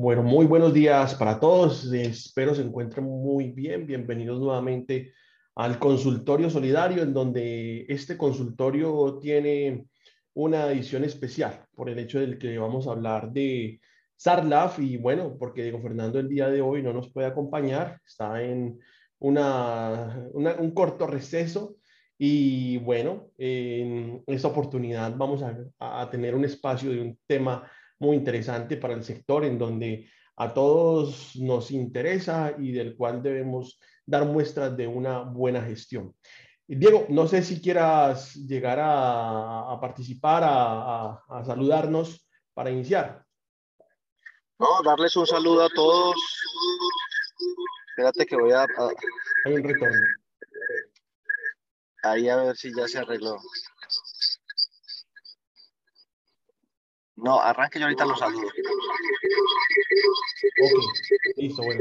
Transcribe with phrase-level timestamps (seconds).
[0.00, 1.92] Bueno, muy buenos días para todos.
[1.92, 3.84] Espero se encuentren muy bien.
[3.84, 5.12] Bienvenidos nuevamente
[5.56, 9.88] al consultorio solidario, en donde este consultorio tiene
[10.34, 13.80] una edición especial por el hecho del que vamos a hablar de
[14.14, 18.40] Sarlaf y bueno, porque Diego Fernando el día de hoy no nos puede acompañar, está
[18.40, 18.78] en
[19.18, 21.74] una, un corto receso
[22.16, 28.16] y bueno, en esta oportunidad vamos a, a tener un espacio de un tema muy
[28.16, 34.24] interesante para el sector en donde a todos nos interesa y del cual debemos dar
[34.24, 36.14] muestras de una buena gestión.
[36.66, 43.24] Diego, no sé si quieras llegar a, participar, a, saludarnos para iniciar.
[44.58, 46.14] No, darles un saludo a todos.
[47.90, 48.66] Espérate que voy a...
[49.44, 50.06] Hay un retorno.
[52.02, 53.38] Ahí a ver si ya se arregló.
[57.22, 58.46] No, arranque yo ahorita los saludo.
[58.46, 58.52] Ok,
[61.36, 61.80] listo, bueno.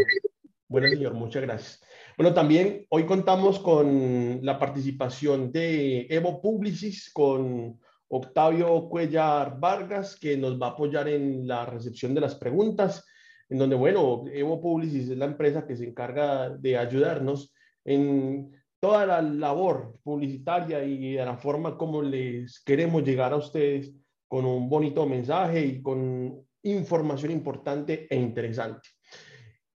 [0.67, 1.81] Bueno, señor, muchas gracias.
[2.17, 10.35] Bueno, también hoy contamos con la participación de Evo Publicis, con Octavio Cuellar Vargas, que
[10.35, 13.05] nos va a apoyar en la recepción de las preguntas,
[13.47, 17.53] en donde, bueno, Evo Publicis es la empresa que se encarga de ayudarnos
[17.85, 23.93] en toda la labor publicitaria y de la forma como les queremos llegar a ustedes
[24.27, 28.89] con un bonito mensaje y con información importante e interesante.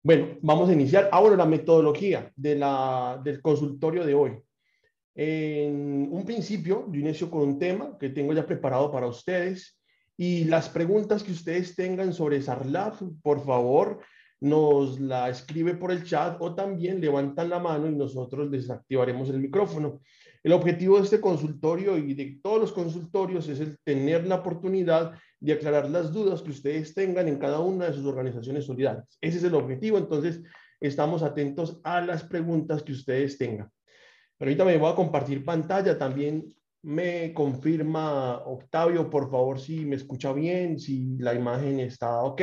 [0.04, 4.42] Bueno, vamos a iniciar ahora la metodología del consultorio de hoy.
[5.14, 9.80] En un principio, yo inicio con un tema que tengo ya preparado para ustedes
[10.18, 14.00] y las preguntas que ustedes tengan sobre SARLAF, por favor,
[14.40, 19.40] nos la escribe por el chat o también levantan la mano y nosotros desactivaremos el
[19.40, 20.02] micrófono.
[20.44, 25.14] El objetivo de este consultorio y de todos los consultorios es el tener la oportunidad
[25.40, 29.18] de aclarar las dudas que ustedes tengan en cada una de sus organizaciones solidarias.
[29.22, 30.42] Ese es el objetivo, entonces
[30.80, 33.70] estamos atentos a las preguntas que ustedes tengan.
[34.38, 36.48] Pero ahorita me voy a compartir pantalla, también
[36.84, 42.42] me confirma Octavio, por favor, si me escucha bien, si la imagen está ok.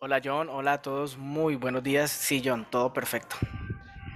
[0.00, 2.10] Hola John, hola a todos, muy buenos días.
[2.10, 3.36] Sí, John, todo perfecto.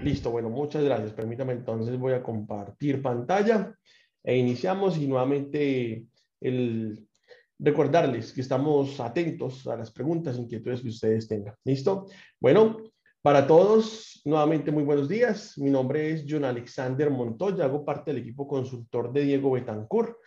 [0.06, 1.12] Listo, bueno, muchas gracias.
[1.14, 3.76] Permítame entonces, voy a compartir pantalla
[4.22, 6.04] e iniciamos y nuevamente
[6.40, 7.08] el
[7.58, 11.56] recordarles que estamos atentos a las preguntas, inquietudes que ustedes tengan.
[11.64, 12.06] ¿Listo?
[12.38, 12.84] Bueno,
[13.20, 15.58] para todos, nuevamente muy buenos días.
[15.58, 20.18] Mi nombre es John Alexander Montoya, hago parte del equipo consultor de Diego Betancourt.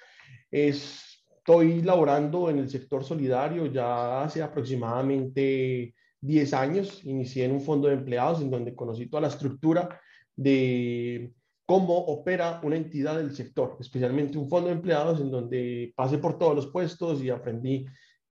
[0.51, 7.87] Estoy laborando en el sector solidario ya hace aproximadamente 10 años, inicié en un fondo
[7.87, 9.99] de empleados en donde conocí toda la estructura
[10.35, 11.33] de
[11.65, 16.37] cómo opera una entidad del sector, especialmente un fondo de empleados en donde pasé por
[16.37, 17.85] todos los puestos y aprendí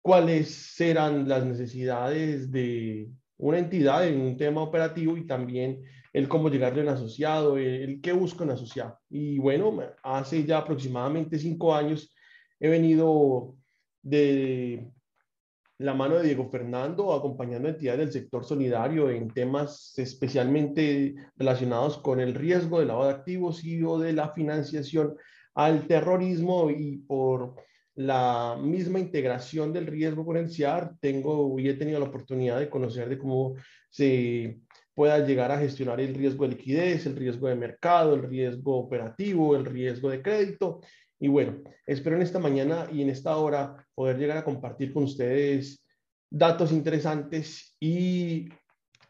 [0.02, 6.50] cuáles eran las necesidades de una entidad en un tema operativo y también el cómo
[6.50, 9.00] llegarle a un asociado, el, el qué busca un asociado.
[9.10, 12.14] Y bueno, hace ya aproximadamente cinco años
[12.60, 13.56] he venido
[14.02, 14.92] de
[15.80, 22.20] la mano de Diego Fernando, acompañando entidades del sector solidario en temas especialmente relacionados con
[22.20, 25.16] el riesgo del lavado de activos y o de la financiación
[25.56, 27.56] al terrorismo y por
[27.96, 32.70] la misma integración del riesgo con el CIAR, tengo y he tenido la oportunidad de
[32.70, 33.56] conocer de cómo
[33.90, 34.60] se
[34.94, 39.56] pueda llegar a gestionar el riesgo de liquidez, el riesgo de mercado, el riesgo operativo,
[39.56, 40.82] el riesgo de crédito.
[41.22, 45.04] Y bueno, espero en esta mañana y en esta hora poder llegar a compartir con
[45.04, 45.86] ustedes
[46.32, 48.48] datos interesantes y,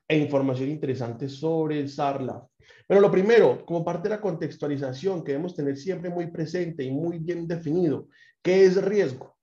[0.08, 2.44] e información interesante sobre el SARLA.
[2.88, 6.90] Bueno, lo primero, como parte de la contextualización que debemos tener siempre muy presente y
[6.90, 8.08] muy bien definido,
[8.42, 9.38] ¿qué es riesgo?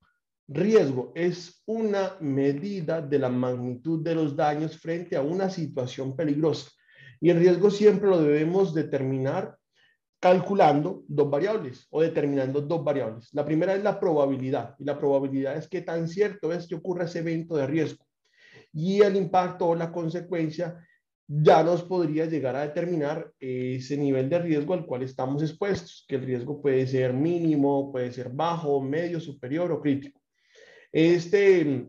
[0.48, 6.72] Riesgo es una medida de la magnitud de los daños frente a una situación peligrosa.
[7.20, 9.56] Y el riesgo siempre lo debemos determinar
[10.20, 13.28] calculando dos variables o determinando dos variables.
[13.32, 17.04] La primera es la probabilidad y la probabilidad es qué tan cierto es que ocurra
[17.04, 18.04] ese evento de riesgo.
[18.72, 20.82] Y el impacto o la consecuencia
[21.28, 26.16] ya nos podría llegar a determinar ese nivel de riesgo al cual estamos expuestos, que
[26.16, 30.20] el riesgo puede ser mínimo, puede ser bajo, medio, superior o crítico.
[30.92, 31.88] Este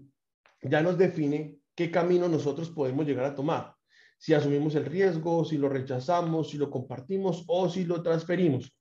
[0.63, 3.76] ya nos define qué camino nosotros podemos llegar a tomar
[4.17, 8.75] si asumimos el riesgo, si lo rechazamos, si lo compartimos o si lo transferimos.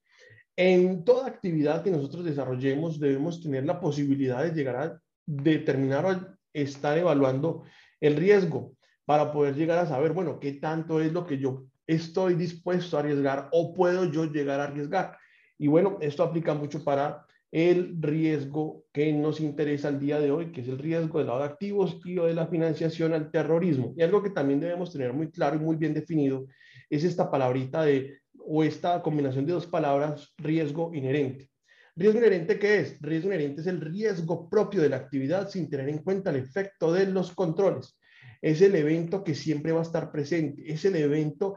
[0.55, 6.37] En toda actividad que nosotros desarrollemos debemos tener la posibilidad de llegar a determinar o
[6.51, 7.63] estar evaluando
[8.01, 8.73] el riesgo
[9.05, 13.01] para poder llegar a saber, bueno, qué tanto es lo que yo estoy dispuesto a
[13.01, 15.15] arriesgar o puedo yo llegar a arriesgar.
[15.59, 20.51] Y bueno, esto aplica mucho para el riesgo que nos interesa el día de hoy,
[20.51, 23.93] que es el riesgo del lado de activos y o de la financiación al terrorismo.
[23.95, 26.45] Y algo que también debemos tener muy claro y muy bien definido
[26.89, 31.49] es esta palabrita de, o esta combinación de dos palabras, riesgo inherente.
[31.95, 33.01] ¿Riesgo inherente qué es?
[33.01, 36.93] Riesgo inherente es el riesgo propio de la actividad sin tener en cuenta el efecto
[36.93, 37.97] de los controles.
[38.41, 41.55] Es el evento que siempre va a estar presente, es el evento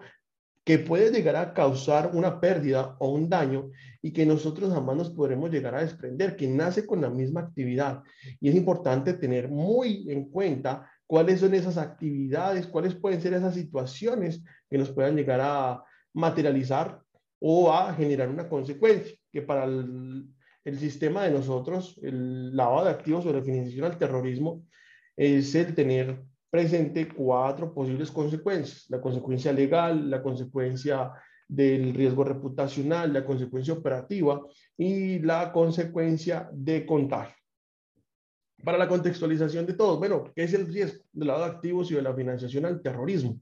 [0.65, 3.71] que puede llegar a causar una pérdida o un daño
[4.03, 8.03] y que nosotros jamás nos podremos llegar a desprender, que nace con la misma actividad.
[8.41, 13.55] Y es importante tener muy en cuenta cuáles son esas actividades, cuáles pueden ser esas
[13.55, 17.01] situaciones que nos puedan llegar a materializar
[17.41, 20.29] o a generar una consecuencia, que para el,
[20.79, 24.65] sistema de nosotros, el lavado de activos o la financiación al terrorismo,
[25.17, 28.87] es el tener presente cuatro posibles consecuencias.
[28.89, 31.13] La consecuencia legal, la consecuencia
[31.49, 34.41] del riesgo reputacional, la consecuencia operativa
[34.77, 37.35] y la consecuencia de contagio.
[38.63, 41.95] Para la contextualización de todo, bueno, ¿qué es el riesgo del lado de activos y
[41.95, 43.41] de la financiación al terrorismo?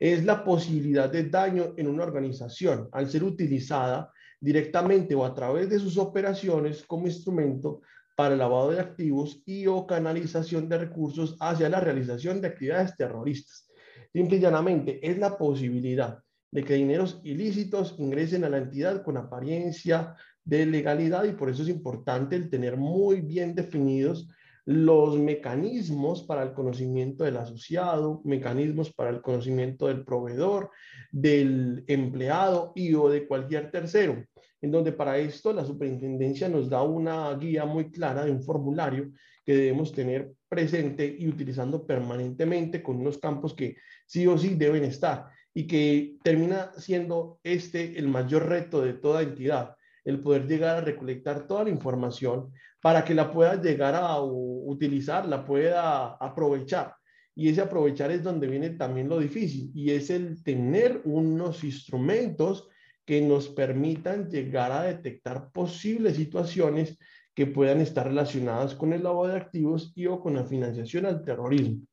[0.00, 5.68] Es la posibilidad de daño en una organización al ser utilizada directamente o a través
[5.68, 7.82] de sus operaciones como instrumento
[8.18, 12.96] para el lavado de activos y o canalización de recursos hacia la realización de actividades
[12.96, 13.70] terroristas.
[14.12, 16.18] Simple y llanamente, es la posibilidad
[16.50, 21.62] de que dineros ilícitos ingresen a la entidad con apariencia de legalidad y por eso
[21.62, 24.28] es importante el tener muy bien definidos
[24.64, 30.72] los mecanismos para el conocimiento del asociado, mecanismos para el conocimiento del proveedor,
[31.12, 34.24] del empleado y o de cualquier tercero
[34.60, 39.10] en donde para esto la superintendencia nos da una guía muy clara de un formulario
[39.44, 43.76] que debemos tener presente y utilizando permanentemente con unos campos que
[44.06, 49.22] sí o sí deben estar y que termina siendo este el mayor reto de toda
[49.22, 49.74] entidad,
[50.04, 55.26] el poder llegar a recolectar toda la información para que la pueda llegar a utilizar,
[55.26, 56.94] la pueda aprovechar.
[57.34, 62.68] Y ese aprovechar es donde viene también lo difícil y es el tener unos instrumentos
[63.08, 66.98] que nos permitan llegar a detectar posibles situaciones
[67.34, 71.24] que puedan estar relacionadas con el lavado de activos y o con la financiación al
[71.24, 71.86] terrorismo.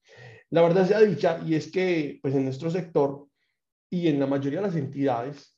[0.50, 3.30] La verdad sea dicha, y es que pues en nuestro sector
[3.90, 5.58] y en la mayoría de las entidades,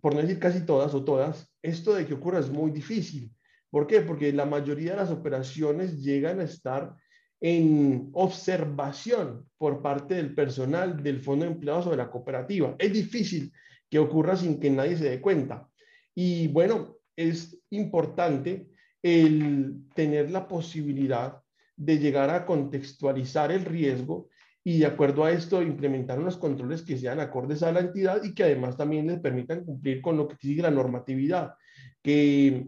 [0.00, 3.32] por no decir casi todas o todas, esto de que ocurra es muy difícil.
[3.70, 4.02] ¿Por qué?
[4.02, 6.94] Porque la mayoría de las operaciones llegan a estar
[7.40, 12.76] en observación por parte del personal del fondo de empleados o de la cooperativa.
[12.78, 13.52] Es difícil
[13.94, 15.70] que ocurra sin que nadie se dé cuenta.
[16.16, 18.66] Y bueno, es importante
[19.00, 21.40] el tener la posibilidad
[21.76, 24.30] de llegar a contextualizar el riesgo
[24.64, 28.34] y de acuerdo a esto implementar unos controles que sean acordes a la entidad y
[28.34, 31.54] que además también les permitan cumplir con lo que sigue la normatividad,
[32.02, 32.66] que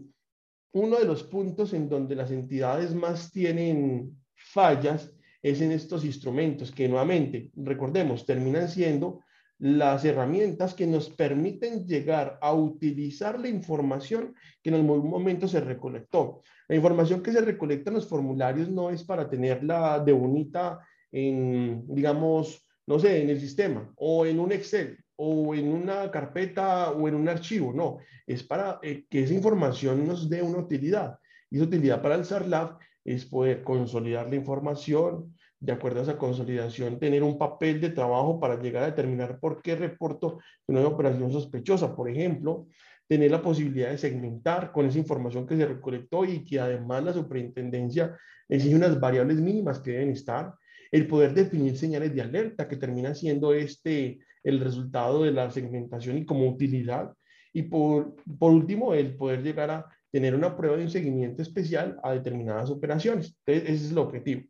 [0.71, 5.11] uno de los puntos en donde las entidades más tienen fallas
[5.43, 9.25] es en estos instrumentos que nuevamente, recordemos, terminan siendo
[9.59, 15.59] las herramientas que nos permiten llegar a utilizar la información que en algún momento se
[15.61, 16.41] recolectó.
[16.67, 20.79] La información que se recolecta en los formularios no es para tenerla de bonita
[21.11, 26.91] en, digamos, no sé, en el sistema o en un Excel o en una carpeta
[26.91, 31.17] o en un archivo, no, es para eh, que esa información nos dé una utilidad.
[31.49, 36.17] Y esa utilidad para el SARLAB es poder consolidar la información, de acuerdo a esa
[36.17, 41.31] consolidación, tener un papel de trabajo para llegar a determinar por qué reporto una operación
[41.31, 41.95] sospechosa.
[41.95, 42.67] Por ejemplo,
[43.07, 47.13] tener la posibilidad de segmentar con esa información que se recolectó y que además la
[47.13, 48.15] superintendencia
[48.47, 50.53] exige unas variables mínimas que deben estar.
[50.91, 56.17] El poder definir señales de alerta, que termina siendo este el resultado de la segmentación
[56.17, 57.13] y como utilidad.
[57.51, 61.99] Y por, por último, el poder llegar a tener una prueba de un seguimiento especial
[62.03, 63.35] a determinadas operaciones.
[63.45, 64.43] Entonces, ese es el objetivo.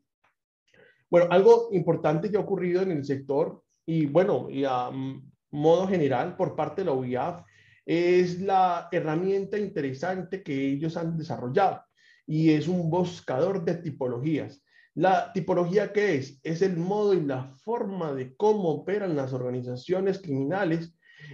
[1.10, 4.90] Bueno, algo importante que ha ocurrido en el sector y bueno, y a
[5.52, 7.44] modo general por parte de la UIAF
[7.86, 11.82] es la herramienta interesante que ellos han desarrollado
[12.26, 14.62] y es un buscador de tipologías.
[14.96, 16.42] La tipología qué es?
[16.44, 20.94] Es el modo y la forma de cómo operan las organizaciones criminales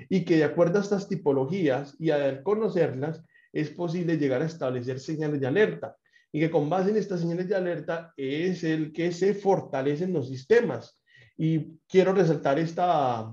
[0.10, 5.00] y que de acuerdo a estas tipologías y al conocerlas es posible llegar a establecer
[5.00, 5.96] señales de alerta
[6.36, 10.28] y que con base en estas señales de alerta es el que se fortalecen los
[10.28, 11.00] sistemas.
[11.38, 13.32] Y quiero resaltar esta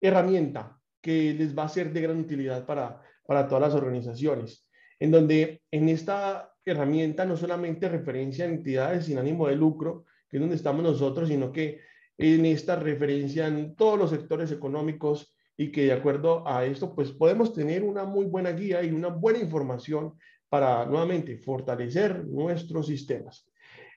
[0.00, 4.66] herramienta que les va a ser de gran utilidad para, para todas las organizaciones,
[4.98, 10.38] en donde en esta herramienta no solamente referencia a entidades sin ánimo de lucro, que
[10.38, 11.80] es donde estamos nosotros, sino que
[12.16, 17.12] en esta referencia en todos los sectores económicos y que de acuerdo a esto, pues
[17.12, 20.14] podemos tener una muy buena guía y una buena información
[20.54, 23.44] para nuevamente fortalecer nuestros sistemas.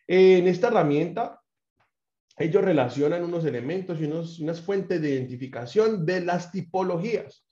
[0.07, 1.39] En esta herramienta,
[2.35, 7.45] ellos relacionan unos elementos y unas fuentes de identificación de las tipologías,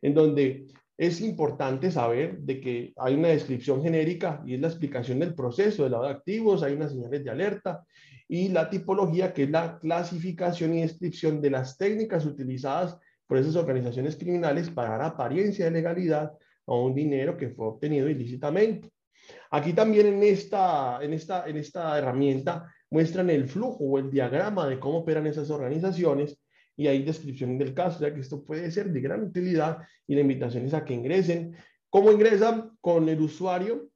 [0.00, 5.18] en donde es importante saber de que hay una descripción genérica y es la explicación
[5.18, 7.82] del proceso de lado de activos, hay unas señales de alerta
[8.28, 13.56] y la tipología que es la clasificación y descripción de las técnicas utilizadas por esas
[13.56, 16.30] organizaciones criminales para dar apariencia de legalidad
[16.66, 18.90] a un dinero que fue obtenido ilícitamente.
[19.50, 24.66] Aquí también en esta, en esta, en esta herramienta muestran el flujo o el diagrama
[24.66, 26.38] de cómo operan esas organizaciones
[26.76, 30.22] y hay descripción del caso, ya que esto puede ser de gran utilidad y la
[30.22, 31.54] invitación es a que ingresen.
[31.90, 32.70] ¿Cómo ingresan?
[32.80, 33.90] Con el usuario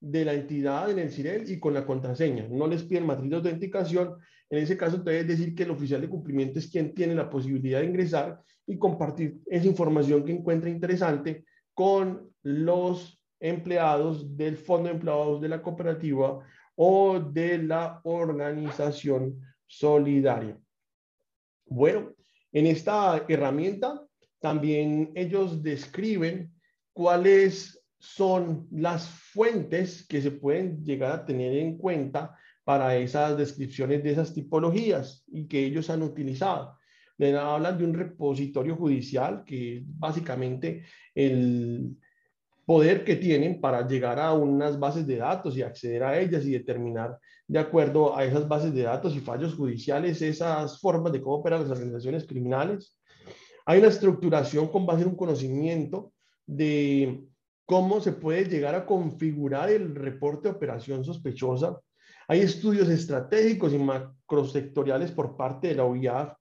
[0.00, 2.46] de la entidad en el CIREL y con la contraseña.
[2.48, 4.16] No les piden matriz de autenticación.
[4.50, 7.80] En ese caso, entonces decir que el oficial de cumplimiento es quien tiene la posibilidad
[7.80, 11.44] de ingresar y compartir esa información que encuentra interesante
[11.76, 16.40] con los empleados del fondo de empleados de la cooperativa
[16.74, 20.58] o de la organización solidaria.
[21.66, 22.14] Bueno,
[22.50, 24.02] en esta herramienta
[24.40, 26.50] también ellos describen
[26.94, 34.02] cuáles son las fuentes que se pueden llegar a tener en cuenta para esas descripciones
[34.02, 36.78] de esas tipologías y que ellos han utilizado.
[37.18, 41.96] Hablan de un repositorio judicial que básicamente el
[42.66, 46.50] poder que tienen para llegar a unas bases de datos y acceder a ellas y
[46.50, 51.36] determinar de acuerdo a esas bases de datos y fallos judiciales esas formas de cómo
[51.36, 52.98] operan las organizaciones criminales.
[53.64, 56.12] Hay una estructuración con base en un conocimiento
[56.44, 57.24] de
[57.64, 61.78] cómo se puede llegar a configurar el reporte de operación sospechosa.
[62.28, 66.32] Hay estudios estratégicos y macrosectoriales por parte de la OIAF.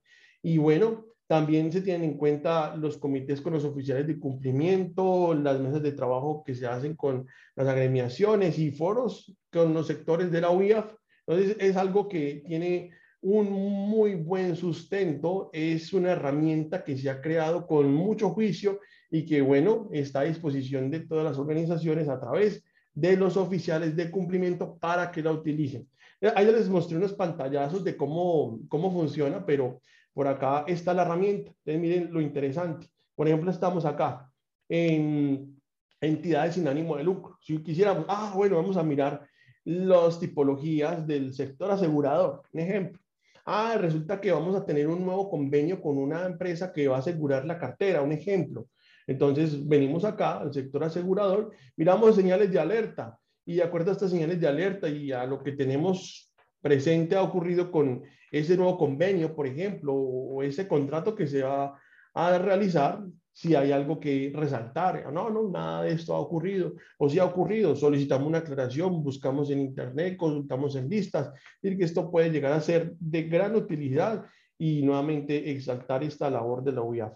[0.46, 5.60] Y bueno, también se tienen en cuenta los comités con los oficiales de cumplimiento, las
[5.60, 7.26] mesas de trabajo que se hacen con
[7.56, 10.94] las agremiaciones y foros con los sectores de la OIAF.
[11.26, 17.22] Entonces, es algo que tiene un muy buen sustento, es una herramienta que se ha
[17.22, 22.20] creado con mucho juicio y que, bueno, está a disposición de todas las organizaciones a
[22.20, 25.90] través de los oficiales de cumplimiento para que la utilicen.
[26.36, 29.82] Ahí les mostré unos pantallazos de cómo, cómo funciona, pero
[30.16, 31.52] por acá está la herramienta.
[31.52, 32.88] Entonces, miren lo interesante.
[33.16, 34.32] Por ejemplo, estamos acá
[34.70, 35.62] en
[36.00, 37.38] entidades sin ánimo de lucro.
[37.42, 39.28] Si quisiéramos, ah, bueno, vamos a mirar
[39.66, 42.44] las tipologías del sector asegurador.
[42.54, 43.02] Un ejemplo.
[43.46, 47.00] Ah, resulta que vamos a tener un nuevo convenio con una empresa que va a
[47.00, 48.02] asegurar la cartera.
[48.02, 48.68] Un ejemplo.
[49.08, 54.12] Entonces, venimos acá al sector asegurador, miramos señales de alerta y de acuerdo a estas
[54.12, 58.02] señales de alerta y a lo que tenemos presente ha ocurrido con
[58.40, 61.80] ese nuevo convenio, por ejemplo, o ese contrato que se va
[62.14, 63.02] a realizar,
[63.32, 65.12] si hay algo que resaltar.
[65.14, 66.74] No, no, nada de esto ha ocurrido.
[66.98, 71.32] O si ha ocurrido, solicitamos una aclaración, buscamos en Internet, consultamos en listas.
[71.62, 74.26] decir, que esto puede llegar a ser de gran utilidad
[74.58, 77.14] y nuevamente exaltar esta labor de la UIAF.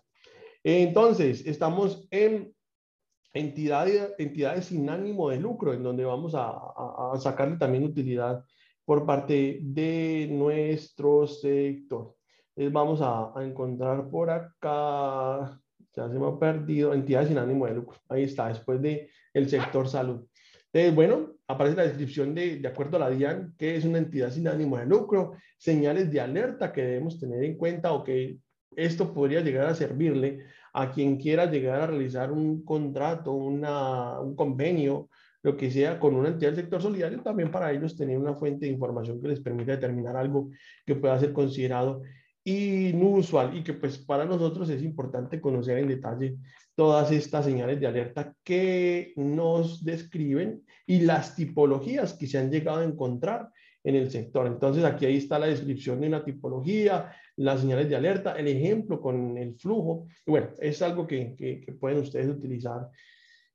[0.64, 2.54] Entonces, estamos en
[3.34, 8.44] entidades, entidades sin ánimo de lucro, en donde vamos a, a sacarle también utilidad
[8.90, 12.16] por parte de nuestro sector.
[12.56, 15.62] Entonces vamos a, encontrar por acá,
[15.96, 18.00] ya se me ha perdido, entidades sin ánimo de lucro.
[18.10, 20.26] Ahí está, después de el sector salud.
[20.74, 24.32] Entonces, bueno, aparece la descripción de, de acuerdo a la DIAN, que es una entidad
[24.32, 28.40] sin ánimo de lucro, señales de alerta que debemos tener en cuenta o que
[28.76, 35.10] esto podría llegar a servirle a quien quiera llegar a realizar un contrato, un convenio
[35.42, 38.66] lo que sea con una entidad del sector solidario, también para ellos tener una fuente
[38.66, 40.50] de información que les permita determinar algo
[40.86, 42.02] que pueda ser considerado
[42.44, 46.38] inusual y que pues para nosotros es importante conocer en detalle
[46.76, 52.80] todas estas señales de alerta que nos describen y las tipologías que se han llegado
[52.80, 53.50] a encontrar
[53.84, 54.48] en el sector.
[54.48, 59.00] Entonces aquí ahí está la descripción de una tipología, las señales de alerta, el ejemplo
[59.00, 60.08] con el flujo.
[60.26, 62.90] Bueno, es algo que, que, que pueden ustedes utilizar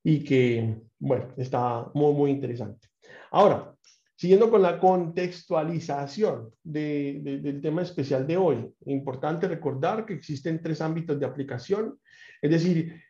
[0.05, 2.89] y que, bueno, está muy, muy interesante.
[3.31, 3.75] Ahora,
[4.15, 11.19] siguiendo con la contextualización del tema especial de hoy, importante recordar que existen tres ámbitos
[11.19, 11.99] de aplicación,
[12.43, 13.03] es decir,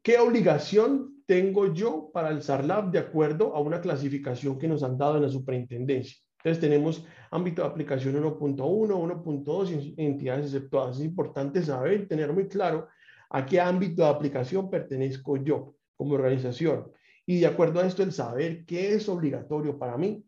[0.00, 4.96] ¿qué obligación tengo yo para el SARLAB de acuerdo a una clasificación que nos han
[4.96, 6.16] dado en la superintendencia?
[6.38, 10.98] Entonces tenemos ámbito de aplicación 1.1, 1.2 entidades exceptuadas.
[10.98, 12.86] Es importante saber tener muy claro
[13.28, 16.90] a qué ámbito de aplicación pertenezco yo como organización.
[17.26, 20.24] Y de acuerdo a esto, el saber qué es obligatorio para mí,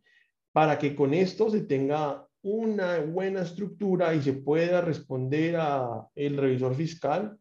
[0.53, 6.37] para que con esto se tenga una buena estructura y se pueda responder a el
[6.37, 7.39] revisor fiscal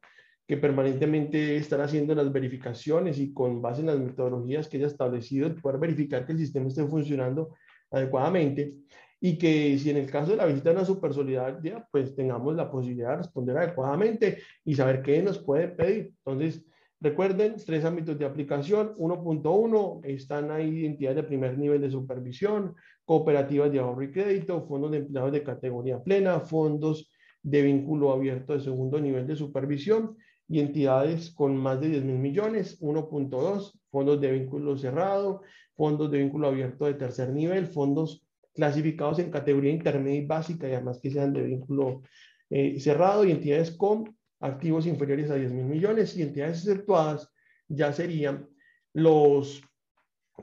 [0.47, 5.53] que permanentemente estar haciendo las verificaciones y con base en las metodologías que haya establecido,
[5.55, 7.55] poder verificar que el sistema esté funcionando
[7.91, 8.73] adecuadamente
[9.21, 12.71] y que si en el caso de la visita a una supersolidaria, pues tengamos la
[12.71, 16.13] posibilidad de responder adecuadamente y saber qué nos puede pedir.
[16.25, 16.65] Entonces,
[17.01, 18.95] recuerden, tres ámbitos de aplicación.
[18.97, 22.75] 1.1, están ahí entidades de primer nivel de supervisión,
[23.05, 28.53] cooperativas de ahorro y crédito, fondos de empleados de categoría plena, fondos de vínculo abierto
[28.53, 34.19] de segundo nivel de supervisión y entidades con más de 10 mil millones, 1.2, fondos
[34.19, 35.41] de vínculo cerrado,
[35.75, 40.73] fondos de vínculo abierto de tercer nivel, fondos clasificados en categoría intermedia y básica y
[40.73, 42.01] además que sean de vínculo
[42.49, 47.29] eh, cerrado y entidades con activos inferiores a 10 mil millones y entidades exceptuadas
[47.67, 48.47] ya serían
[48.93, 49.61] los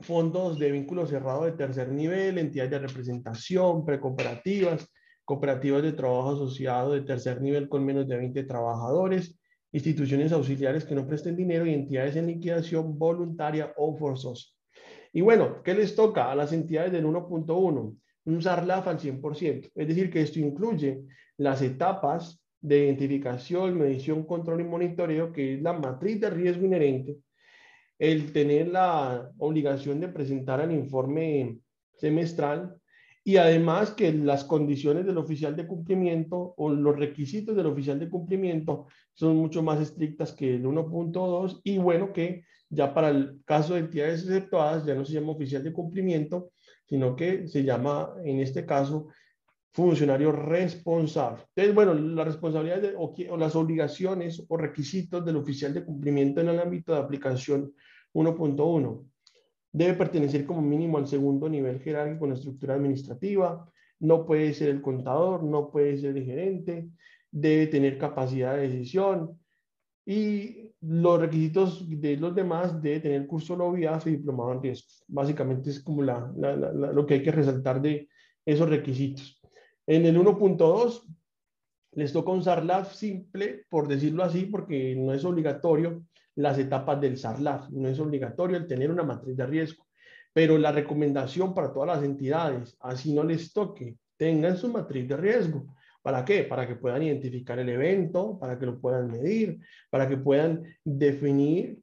[0.01, 4.87] fondos de vínculo cerrado de tercer nivel, entidades de representación, precooperativas,
[5.25, 9.37] cooperativas de trabajo asociado de tercer nivel con menos de 20 trabajadores,
[9.71, 14.45] instituciones auxiliares que no presten dinero y entidades en liquidación voluntaria o forzosa.
[15.11, 17.97] Y bueno, ¿qué les toca a las entidades del 1.1?
[18.25, 19.71] Un SARLAF al 100%.
[19.73, 21.01] Es decir, que esto incluye
[21.37, 27.17] las etapas de identificación, medición, control y monitoreo, que es la matriz de riesgo inherente,
[27.99, 31.59] el tener la obligación de presentar el informe
[31.95, 32.77] semestral
[33.23, 38.09] y además que las condiciones del oficial de cumplimiento o los requisitos del oficial de
[38.09, 43.73] cumplimiento son mucho más estrictas que el 1.2 y bueno que ya para el caso
[43.73, 46.51] de entidades exceptuadas ya no se llama oficial de cumplimiento,
[46.85, 49.07] sino que se llama en este caso
[49.77, 51.43] funcionario responsable.
[51.49, 56.49] Entonces, bueno, las responsabilidades o, o las obligaciones o requisitos del oficial de cumplimiento en
[56.49, 57.71] el ámbito de aplicación
[58.11, 59.05] 1.1
[59.71, 64.69] debe pertenecer como mínimo al segundo nivel jerárquico en la estructura administrativa, no puede ser
[64.69, 66.89] el contador, no puede ser el gerente,
[67.29, 69.39] debe tener capacidad de decisión
[70.07, 75.03] y los requisitos de los demás debe tener curso LOBIAF y diplomado en riesgos.
[75.07, 78.09] Básicamente es como la, lo que hay que resaltar de
[78.47, 79.36] esos requisitos.
[79.87, 81.03] En el 1.2
[81.93, 86.03] les toca un SARLAF simple, por decirlo así, porque no es obligatorio,
[86.35, 87.69] las etapas del SARLAF.
[87.69, 89.87] No es obligatorio el tener una matriz de riesgo,
[90.33, 95.15] pero la recomendación para todas las entidades, así no les toque, tengan su matriz de
[95.15, 95.73] riesgo.
[96.01, 96.43] ¿Para qué?
[96.43, 101.79] Para que puedan identificar el evento, para que lo puedan medir, para que puedan definir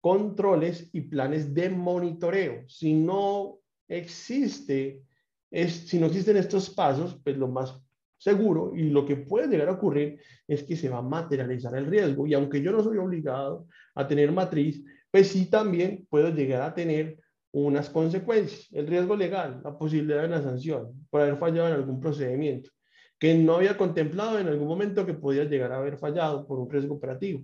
[0.00, 2.68] controles y planes de monitoreo.
[2.68, 5.02] Si no existe,
[5.50, 7.78] es, si no existen estos pasos, pues lo más
[8.18, 11.86] seguro y lo que puede llegar a ocurrir es que se va a materializar el
[11.86, 16.62] riesgo y aunque yo no soy obligado a tener matriz, pues sí también puedo llegar
[16.62, 17.18] a tener
[17.52, 18.68] unas consecuencias.
[18.72, 22.70] El riesgo legal, la posibilidad de una sanción por haber fallado en algún procedimiento
[23.18, 26.70] que no había contemplado en algún momento que podía llegar a haber fallado por un
[26.70, 27.42] riesgo operativo.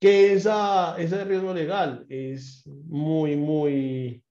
[0.00, 4.21] Que esa, ese riesgo legal es muy, muy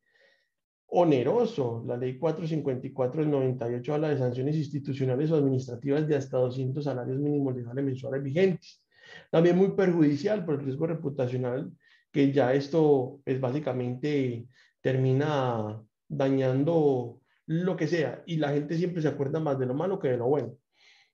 [0.91, 1.84] oneroso.
[1.88, 7.17] La ley 454 del 98 habla de sanciones institucionales o administrativas de hasta 200 salarios
[7.17, 8.84] mínimos legales mensuales vigentes.
[9.30, 11.71] También muy perjudicial por el riesgo reputacional,
[12.12, 14.45] que ya esto es básicamente
[14.82, 19.97] termina dañando lo que sea y la gente siempre se acuerda más de lo malo
[19.97, 20.58] que de lo bueno.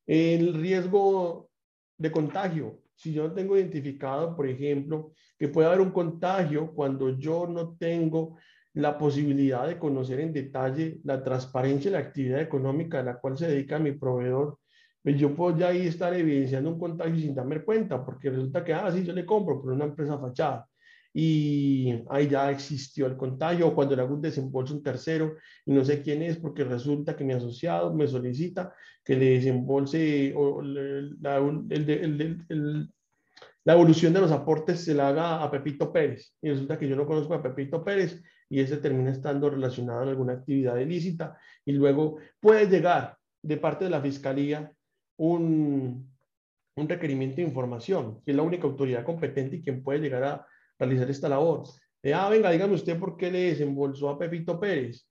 [0.06, 1.50] El riesgo
[1.98, 2.82] de contagio.
[2.96, 7.76] Si yo no tengo identificado, por ejemplo, que puede haber un contagio cuando yo no
[7.78, 8.38] tengo
[8.78, 13.38] la posibilidad de conocer en detalle la transparencia y la actividad económica a la cual
[13.38, 14.60] se dedica mi proveedor,
[15.02, 18.74] pues yo puedo ya ahí estar evidenciando un contagio sin darme cuenta, porque resulta que,
[18.74, 20.68] ah, sí, yo le compro por una empresa fachada.
[21.13, 25.36] Y ahí ya existió el contagio, o cuando le hago un desembolso un tercero
[25.66, 30.34] y no sé quién es, porque resulta que mi asociado me solicita que le desembolse
[30.36, 31.40] o la,
[33.63, 36.36] la evolución de los aportes se la haga a Pepito Pérez.
[36.42, 40.10] Y resulta que yo no conozco a Pepito Pérez y ese termina estando relacionado en
[40.10, 44.72] alguna actividad ilícita y luego puede llegar de parte de la fiscalía
[45.18, 46.10] un,
[46.76, 50.48] un requerimiento de información, que es la única autoridad competente y quien puede llegar a
[50.80, 51.64] realizar esta labor.
[52.14, 55.08] ah, venga, dígame usted por qué le desembolsó a Pepito Pérez.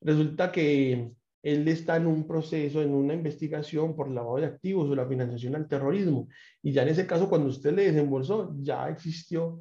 [0.00, 4.94] Resulta que él está en un proceso, en una investigación por lavado de activos o
[4.94, 6.28] la financiación al terrorismo.
[6.62, 9.60] Y ya en ese caso, cuando usted le desembolsó, ya existió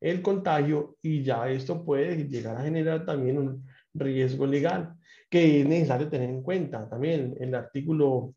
[0.00, 4.94] el contagio y ya esto puede llegar a generar también un riesgo legal
[5.28, 6.88] que es necesario tener en cuenta.
[6.88, 8.34] También el artículo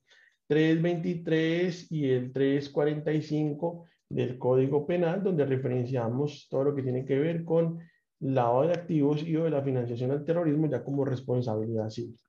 [0.47, 7.45] 323 y el 345 del Código Penal, donde referenciamos todo lo que tiene que ver
[7.45, 7.79] con
[8.19, 12.19] lavado de activos y o de la financiación al terrorismo ya como responsabilidad civil.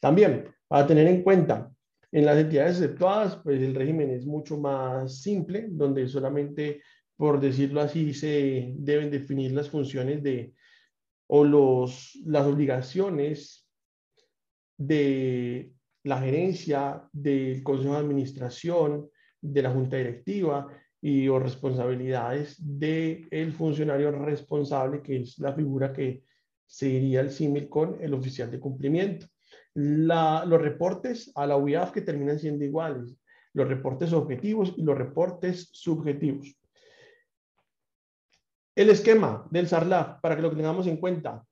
[0.00, 1.70] También, para tener en cuenta,
[2.12, 6.82] en las entidades exceptuadas, pues el régimen es mucho más simple, donde solamente
[7.20, 10.54] por decirlo así, se deben definir las funciones de
[11.26, 13.68] o los, las obligaciones
[14.78, 20.66] de la gerencia, del consejo de administración, de la junta directiva
[20.98, 26.22] y o responsabilidades del funcionario responsable, que es la figura que
[26.64, 29.26] seguiría el símil con el oficial de cumplimiento.
[29.74, 33.14] los reportes a la UIAF que terminan siendo iguales,
[33.52, 36.59] los reportes objetivos y los reportes subjetivos.
[38.80, 41.44] El esquema del SARLAF, para que lo tengamos en cuenta,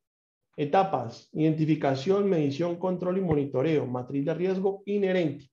[0.57, 5.51] etapas, identificación, medición, control y monitoreo, matriz de riesgo inherente.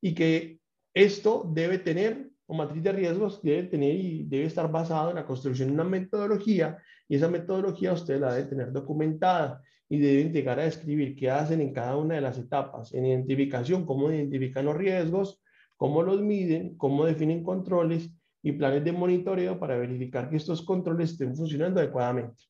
[0.00, 0.58] Y que
[0.94, 5.26] esto debe tener, o matriz de riesgos debe tener y debe estar basado en la
[5.26, 10.58] construcción de una metodología y esa metodología usted la debe tener documentada y deben llegar
[10.60, 12.94] a describir qué hacen en cada una de las etapas.
[12.94, 15.42] En identificación, cómo identifican los riesgos,
[15.76, 18.10] cómo los miden, cómo definen controles
[18.46, 22.44] y planes de monitoreo para verificar que estos controles estén funcionando adecuadamente.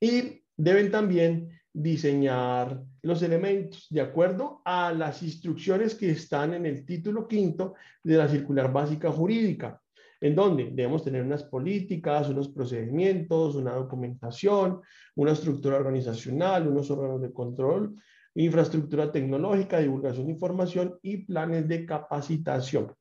[0.00, 6.84] Y deben también diseñar los elementos de acuerdo a las instrucciones que están en el
[6.84, 9.80] título quinto de la circular básica jurídica,
[10.20, 14.80] en donde debemos tener unas políticas, unos procedimientos, una documentación,
[15.14, 17.94] una estructura organizacional, unos órganos de control,
[18.34, 22.92] infraestructura tecnológica, divulgación de información y planes de capacitación.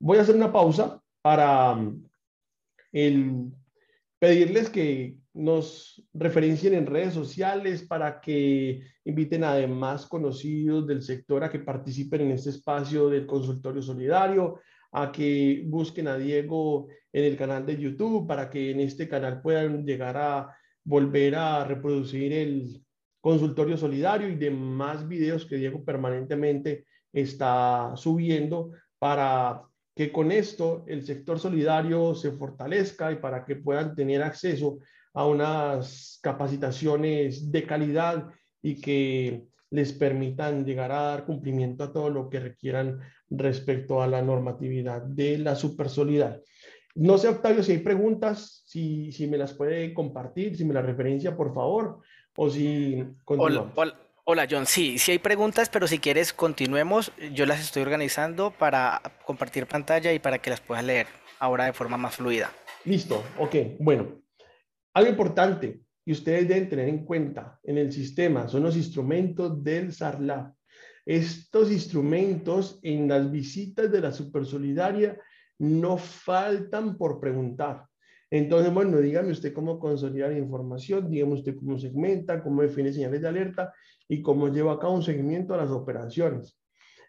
[0.00, 1.74] Voy a hacer una pausa para
[2.92, 3.50] el,
[4.18, 11.42] pedirles que nos referencien en redes sociales para que inviten a demás conocidos del sector
[11.42, 14.60] a que participen en este espacio del consultorio solidario,
[14.92, 19.40] a que busquen a Diego en el canal de YouTube para que en este canal
[19.40, 22.84] puedan llegar a volver a reproducir el
[23.22, 29.62] consultorio solidario y demás videos que Diego permanentemente está subiendo para
[29.94, 34.78] que con esto el sector solidario se fortalezca y para que puedan tener acceso
[35.12, 38.28] a unas capacitaciones de calidad
[38.60, 44.06] y que les permitan llegar a dar cumplimiento a todo lo que requieran respecto a
[44.06, 46.42] la normatividad de la supersolidaridad.
[46.96, 50.82] No sé, Octavio, si hay preguntas, si, si me las puede compartir, si me la
[50.82, 52.00] referencia, por favor,
[52.36, 53.72] o si continuamos.
[53.74, 54.66] Hola, hola, John.
[54.66, 57.12] Sí, sí hay preguntas, pero si quieres, continuemos.
[57.32, 61.06] Yo las estoy organizando para compartir pantalla y para que las puedas leer
[61.38, 62.50] ahora de forma más fluida.
[62.84, 63.54] Listo, ok.
[63.78, 64.22] Bueno,
[64.94, 69.92] algo importante que ustedes deben tener en cuenta en el sistema son los instrumentos del
[69.92, 70.52] SARLAB.
[71.06, 75.18] Estos instrumentos en las visitas de la Supersolidaria
[75.58, 77.84] no faltan por preguntar.
[78.34, 83.28] Entonces, bueno, dígame usted cómo consolidar información, dígame usted cómo segmenta, cómo define señales de
[83.28, 83.72] alerta
[84.08, 86.58] y cómo lleva a cabo un seguimiento a las operaciones.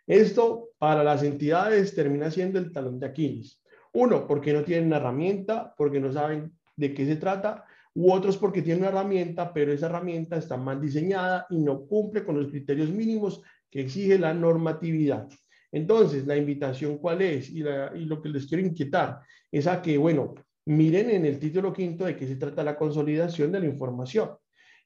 [0.05, 3.59] Esto para las entidades termina siendo el talón de Aquiles.
[3.93, 8.38] Uno, porque no tienen una herramienta, porque no saben de qué se trata u otros
[8.38, 12.51] porque tiene una herramienta, pero esa herramienta está mal diseñada y no cumple con los
[12.51, 15.27] criterios mínimos que exige la normatividad.
[15.71, 20.35] Entonces, la invitación cuál es y, lo que les quiero inquietar es a que, bueno,
[20.65, 24.32] miren en el título quinto de qué se trata la consolidación de la información.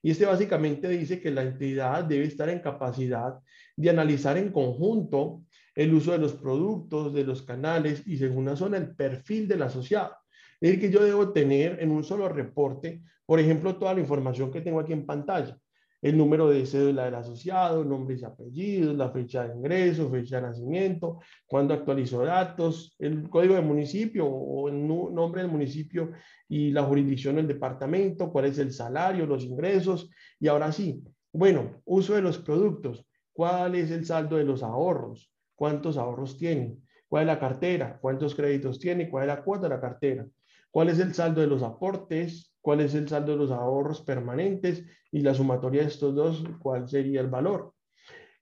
[0.02, 3.38] Y este básicamente dice que la entidad debe estar en capacidad
[3.76, 5.42] de analizar en conjunto
[5.74, 9.62] el uso de los productos, de los canales y según la zona el perfil del
[9.62, 10.16] asociado.
[10.60, 14.50] Es decir, que yo debo tener en un solo reporte, por ejemplo, toda la información
[14.50, 15.58] que tengo aquí en pantalla.
[16.02, 20.42] El número de cédula del asociado, nombres y apellidos, la fecha de ingreso, fecha de
[20.42, 26.12] nacimiento, cuándo actualizó datos, el código de municipio o el nombre del municipio
[26.48, 30.10] y la jurisdicción del departamento, cuál es el salario, los ingresos.
[30.38, 35.30] Y ahora sí, bueno, uso de los productos, cuál es el saldo de los ahorros,
[35.54, 39.74] cuántos ahorros tienen, cuál es la cartera, cuántos créditos tiene, cuál es la cuota de
[39.74, 40.26] la cartera
[40.70, 44.84] cuál es el saldo de los aportes, cuál es el saldo de los ahorros permanentes
[45.10, 47.72] y la sumatoria de estos dos, cuál sería el valor.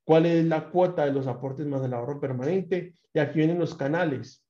[0.04, 2.94] ¿Cuál es la cuota de los aportes más el ahorro permanente?
[3.12, 4.42] Y aquí vienen los canales.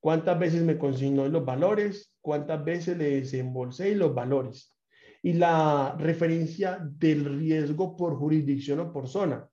[0.00, 2.14] ¿Cuántas veces me consignó los valores?
[2.20, 4.74] ¿Cuántas veces le desembolsé los valores?
[5.22, 9.46] Y la referencia del riesgo por jurisdicción o por zona.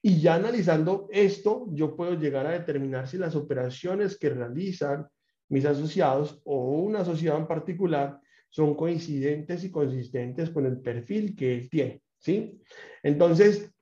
[0.00, 5.08] Y ya analizando esto, yo puedo llegar a determinar si las operaciones que realizan
[5.48, 8.21] mis asociados o un asociado en particular
[8.52, 12.60] son coincidentes y consistentes con el perfil que él tiene, ¿sí?
[13.02, 13.72] Entonces,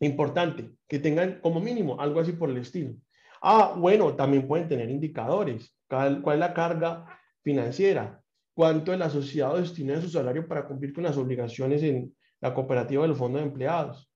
[0.00, 2.96] importante que tengan como mínimo algo así por el estilo.
[3.40, 5.76] Ah, bueno, también pueden tener indicadores.
[5.88, 7.06] ¿Cuál, es la carga
[7.42, 8.20] financiera?
[8.52, 13.02] ¿Cuánto el asociado destina de su salario para cumplir con las obligaciones en la cooperativa
[13.02, 14.10] de los fondos de empleados?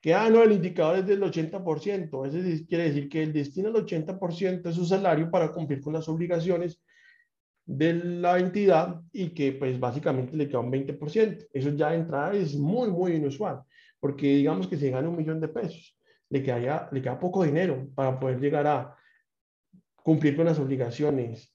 [0.00, 2.26] que, ah, no, el indicador es del 80%.
[2.26, 6.08] Eso quiere decir que él destina el 80% de su salario para cumplir con las
[6.08, 6.80] obligaciones
[7.66, 11.48] de la entidad y que pues básicamente le queda un 20%.
[11.52, 13.62] Eso ya de entrada es muy, muy inusual,
[14.00, 15.98] porque digamos que se gana un millón de pesos,
[16.30, 18.96] le queda, le queda poco dinero para poder llegar a
[19.96, 21.52] cumplir con las obligaciones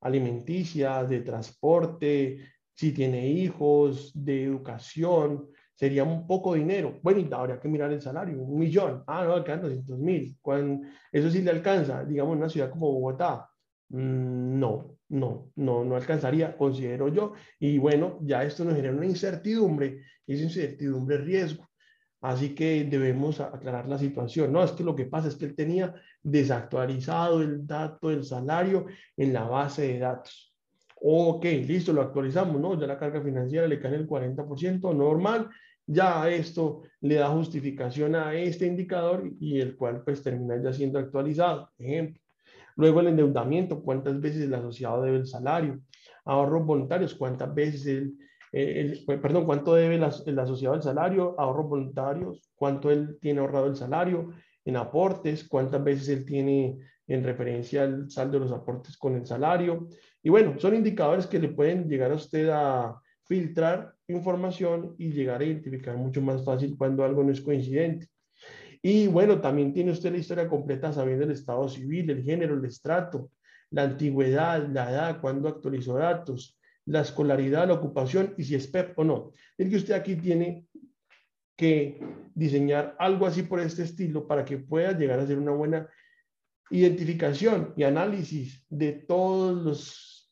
[0.00, 2.38] alimenticias, de transporte,
[2.72, 7.00] si tiene hijos, de educación, sería un poco dinero.
[7.02, 9.02] Bueno, y habría que mirar el salario, un millón.
[9.08, 10.38] Ah, no, alcanza 200 mil.
[11.10, 13.50] Eso sí le alcanza, digamos, en una ciudad como Bogotá.
[13.88, 17.32] Mm, no, no, no, no alcanzaría, considero yo.
[17.58, 21.68] Y bueno, ya esto nos genera una incertidumbre, y incertidumbre riesgo.
[22.20, 24.52] Así que debemos aclarar la situación.
[24.52, 28.86] No, es que lo que pasa es que él tenía desactualizado el dato del salario
[29.16, 30.52] en la base de datos.
[31.00, 32.78] Ok, listo, lo actualizamos, ¿no?
[32.78, 35.48] Ya la carga financiera le cae el 40% normal.
[35.86, 40.98] Ya esto le da justificación a este indicador y el cual pues termina ya siendo
[40.98, 41.70] actualizado.
[41.78, 42.20] Ejemplo.
[42.78, 45.80] Luego el endeudamiento, cuántas veces el asociado debe el salario.
[46.24, 48.14] Ahorros voluntarios, cuántas veces el,
[48.52, 53.74] el, perdón, cuánto debe el asociado al salario, ahorros voluntarios, cuánto él tiene ahorrado el
[53.74, 54.32] salario,
[54.64, 59.26] en aportes, cuántas veces él tiene en referencia al saldo de los aportes con el
[59.26, 59.88] salario.
[60.22, 65.40] Y bueno, son indicadores que le pueden llegar a usted a filtrar información y llegar
[65.40, 68.06] a identificar mucho más fácil cuando algo no es coincidente.
[68.82, 72.64] Y bueno, también tiene usted la historia completa sabiendo el estado civil, el género, el
[72.64, 73.30] estrato,
[73.70, 78.98] la antigüedad, la edad, cuándo actualizó datos, la escolaridad, la ocupación y si es PEP
[78.98, 79.32] o no.
[79.56, 80.66] Es que usted aquí tiene
[81.56, 82.00] que
[82.34, 85.88] diseñar algo así por este estilo para que pueda llegar a ser una buena
[86.70, 90.30] identificación y análisis de todos los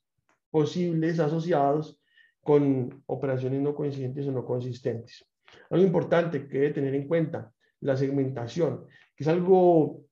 [0.50, 2.00] posibles asociados
[2.40, 5.26] con operaciones no coincidentes o no consistentes.
[5.68, 10.04] Algo importante que debe tener en cuenta, la segmentación, que es algo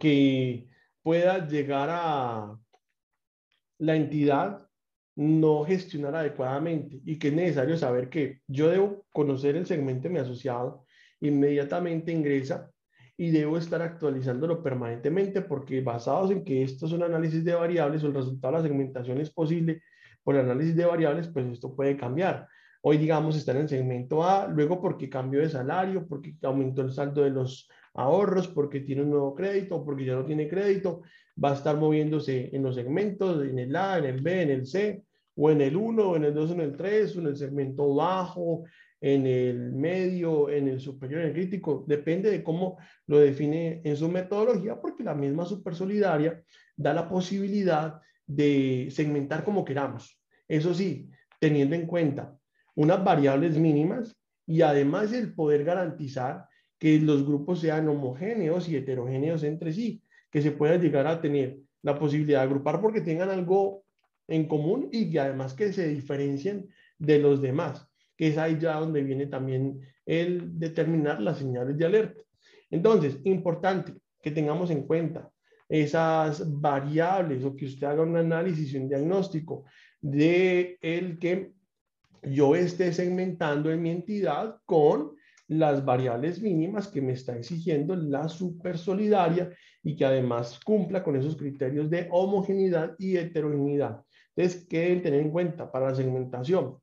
[0.00, 0.68] que
[1.02, 2.58] pueda llegar a
[3.78, 4.68] la entidad
[5.16, 10.14] no gestionar adecuadamente y que es necesario saber que yo debo conocer el segmento de
[10.14, 10.84] mi asociado,
[11.20, 12.70] inmediatamente ingresa
[13.16, 18.04] y debo estar actualizándolo permanentemente porque basados en que esto es un análisis de variables
[18.04, 19.82] o el resultado de la segmentación es posible
[20.22, 22.46] por el análisis de variables, pues esto puede cambiar.
[22.80, 26.92] Hoy, digamos, está en el segmento A, luego porque cambió de salario, porque aumentó el
[26.92, 31.02] saldo de los ahorros, porque tiene un nuevo crédito, porque ya no tiene crédito,
[31.42, 34.66] va a estar moviéndose en los segmentos, en el A, en el B, en el
[34.66, 35.02] C,
[35.34, 38.64] o en el 1, en el 2, en el 3, o en el segmento bajo,
[39.00, 43.96] en el medio, en el superior, en el crítico, depende de cómo lo define en
[43.96, 46.42] su metodología, porque la misma supersolidaria
[46.76, 50.20] da la posibilidad de segmentar como queramos.
[50.46, 52.36] Eso sí, teniendo en cuenta
[52.78, 56.46] unas variables mínimas y además el poder garantizar
[56.78, 61.58] que los grupos sean homogéneos y heterogéneos entre sí, que se pueda llegar a tener
[61.82, 63.84] la posibilidad de agrupar porque tengan algo
[64.28, 67.88] en común y además que se diferencien de los demás
[68.18, 72.20] que es ahí ya donde viene también el determinar las señales de alerta.
[72.68, 75.30] Entonces, importante que tengamos en cuenta
[75.68, 79.64] esas variables o que usted haga un análisis y un diagnóstico
[80.00, 81.52] de el que
[82.22, 88.28] yo esté segmentando en mi entidad con las variables mínimas que me está exigiendo la
[88.28, 89.50] supersolidaria
[89.82, 94.02] y que además cumpla con esos criterios de homogeneidad y heterogeneidad.
[94.36, 96.76] Entonces, ¿qué deben tener en cuenta para la segmentación?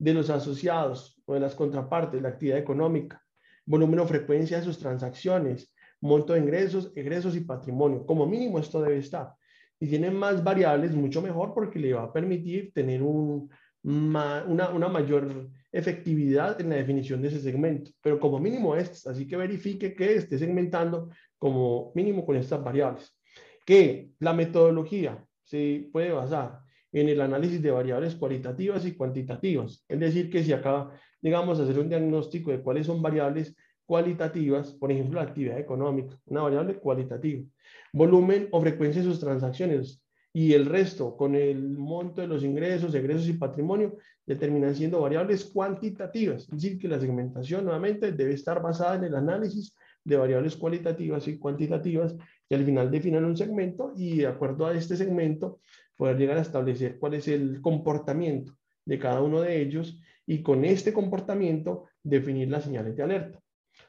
[0.00, 3.22] de los asociados o de las contrapartes, la actividad económica,
[3.66, 8.06] volumen o frecuencia de sus transacciones, monto de ingresos, egresos y patrimonio.
[8.06, 9.34] Como mínimo esto debe estar.
[9.78, 13.50] Y tiene más variables, mucho mejor porque le va a permitir tener un,
[13.82, 17.90] una, mayor efectividad en la definición de ese segmento.
[18.02, 23.16] Pero como mínimo es, así que verifique que esté segmentando como mínimo con estas variables.
[23.64, 26.60] Que la metodología se puede basar
[26.92, 29.84] en el análisis de variables cualitativas y cuantitativas.
[29.88, 30.90] Es decir, que si acá,
[31.22, 33.54] digamos, hacer un diagnóstico de cuáles son variables
[33.86, 37.44] cualitativas, por ejemplo, la actividad económica, una variable cualitativa,
[37.92, 42.94] volumen o frecuencia de sus transacciones y el resto con el monto de los ingresos,
[42.94, 46.42] egresos y patrimonio determinan siendo variables cuantitativas.
[46.42, 51.26] Es decir, que la segmentación nuevamente debe estar basada en el análisis de variables cualitativas
[51.28, 52.14] y cuantitativas
[52.48, 55.60] que al final definan un segmento y de acuerdo a este segmento
[55.96, 60.64] poder llegar a establecer cuál es el comportamiento de cada uno de ellos y con
[60.64, 63.40] este comportamiento definir las señales de alerta.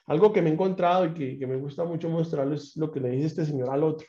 [0.07, 3.11] Algo que me he encontrado y que, me gusta mucho mostrarles es lo que le
[3.11, 4.07] dice este señor al otro.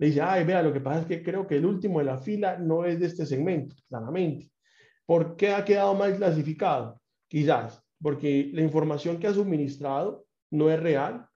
[0.00, 2.16] Le dice, ay, vea, lo que pasa es que creo que el último de la
[2.16, 4.50] fila no es de este segmento, claramente.
[5.04, 7.00] ¿Por qué ha quedado mal clasificado?
[7.28, 11.26] Quizás porque la información que ha suministrado no es real,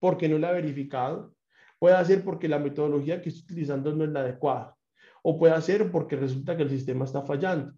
[0.00, 1.32] porque no la ha verificado.
[1.78, 4.76] Puede ser porque la metodología que está utilizando no es la adecuada
[5.22, 7.72] o puede ser porque resulta que el sistema está fallando.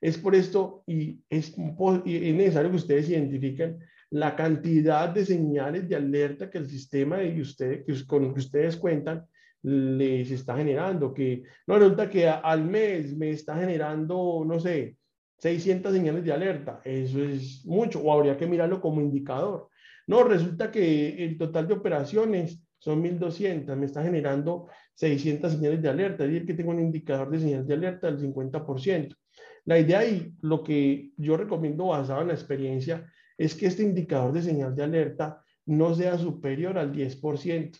[0.00, 3.78] Es por esto y es, es necesario que ustedes identifiquen
[4.10, 8.76] la cantidad de señales de alerta que el sistema y ustedes, que, con que ustedes
[8.76, 9.26] cuentan
[9.62, 14.96] les está generando, que no resulta que al mes me está generando, no sé,
[15.38, 19.68] 600 señales de alerta, eso es mucho, o habría que mirarlo como indicador.
[20.06, 25.88] No, resulta que el total de operaciones son 1200, me está generando 600 señales de
[25.88, 29.14] alerta, es decir, que tengo un indicador de señales de alerta del 50%.
[29.66, 34.32] La idea y lo que yo recomiendo basado en la experiencia es que este indicador
[34.32, 37.78] de señal de alerta no sea superior al 10%.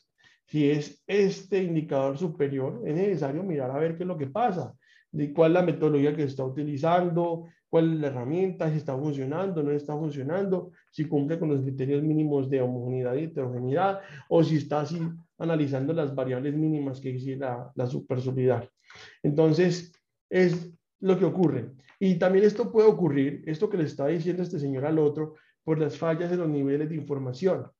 [0.51, 4.75] Si es este indicador superior, es necesario mirar a ver qué es lo que pasa,
[5.13, 8.97] de cuál es la metodología que se está utilizando, cuál es la herramienta, si está
[8.97, 14.43] funcionando, no está funcionando, si cumple con los criterios mínimos de homogeneidad y heterogeneidad, o
[14.43, 14.99] si está así
[15.39, 18.69] analizando las variables mínimas que dice la, la.
[19.23, 19.93] Entonces,
[20.29, 21.71] es lo que ocurre.
[22.01, 25.79] Y también esto puede ocurrir, esto que le está diciendo este señor al otro, por
[25.79, 27.71] las fallas en los niveles de información.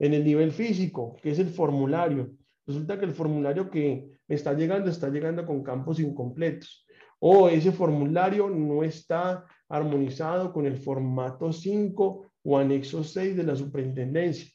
[0.00, 2.32] En el nivel físico, que es el formulario,
[2.66, 6.84] resulta que el formulario que está llegando está llegando con campos incompletos
[7.20, 13.54] o ese formulario no está armonizado con el formato 5 o anexo 6 de la
[13.54, 14.50] superintendencia.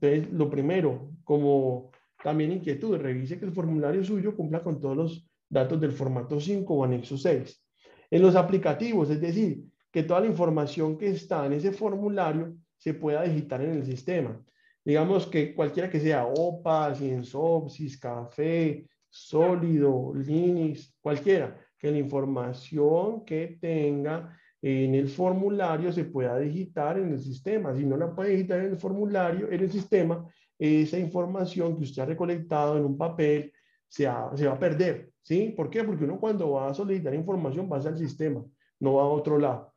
[0.00, 1.90] Entonces, lo primero, como
[2.22, 6.72] también inquietud, revise que el formulario suyo cumpla con todos los datos del formato 5
[6.72, 7.64] o anexo 6.
[8.10, 12.94] En los aplicativos, es decir, que toda la información que está en ese formulario se
[12.94, 14.40] pueda digitar en el sistema.
[14.84, 23.58] Digamos que cualquiera que sea OPA, Ciensopsis, Café, Sólido, Linux, cualquiera, que la información que
[23.60, 27.74] tenga en el formulario se pueda digitar en el sistema.
[27.74, 30.26] Si no la puede digitar en el formulario, en el sistema,
[30.58, 33.52] esa información que usted ha recolectado en un papel
[33.88, 35.10] se, va a perder.
[35.22, 35.52] ¿Sí?
[35.56, 35.84] ¿Por qué?
[35.84, 38.44] Porque uno cuando va a solicitar información va al sistema,
[38.78, 39.69] no va a otro lado.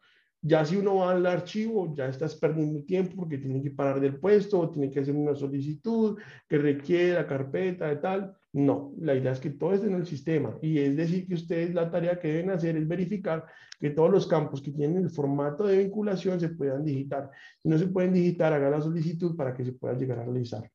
[0.46, 4.18] Ya si uno va al archivo, ya estás perdiendo tiempo porque tiene que parar del
[4.18, 8.36] puesto, tiene que hacer una solicitud que requiere la carpeta de tal.
[8.52, 11.74] No, la idea es que todo esté en el sistema y es decir que ustedes
[11.74, 13.46] la tarea que deben hacer es verificar
[13.80, 17.32] que todos los campos que tienen el formato de vinculación se puedan digitar.
[17.62, 20.70] Si no se pueden digitar, haga la solicitud para que se pueda llegar a realizar.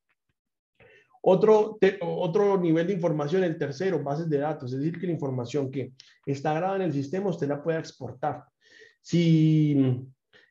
[1.21, 5.71] Otro, otro nivel de información, el tercero, bases de datos, es decir, que la información
[5.71, 5.93] que
[6.25, 8.45] está grabada en el sistema usted la pueda exportar.
[9.09, 9.75] Si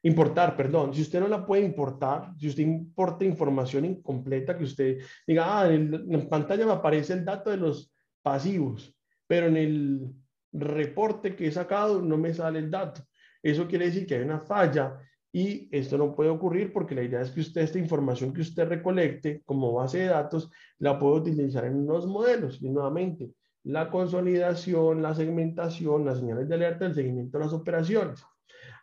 [0.01, 4.97] importar, perdón, si usted no la puede importar, si usted importa información incompleta, que usted
[5.27, 7.93] diga, ah, en, pantalla me aparece el dato de los
[8.23, 10.11] pasivos, pero en el
[10.51, 13.03] reporte que he sacado no me sale el dato.
[13.43, 14.97] Eso quiere decir que hay una falla
[15.31, 18.67] y esto no puede ocurrir porque la idea es que usted esta información que usted
[18.67, 23.33] recolecte como base de datos la puede utilizar en unos modelos y nuevamente
[23.65, 28.25] la consolidación, la segmentación, las señales de alerta, el seguimiento de las operaciones.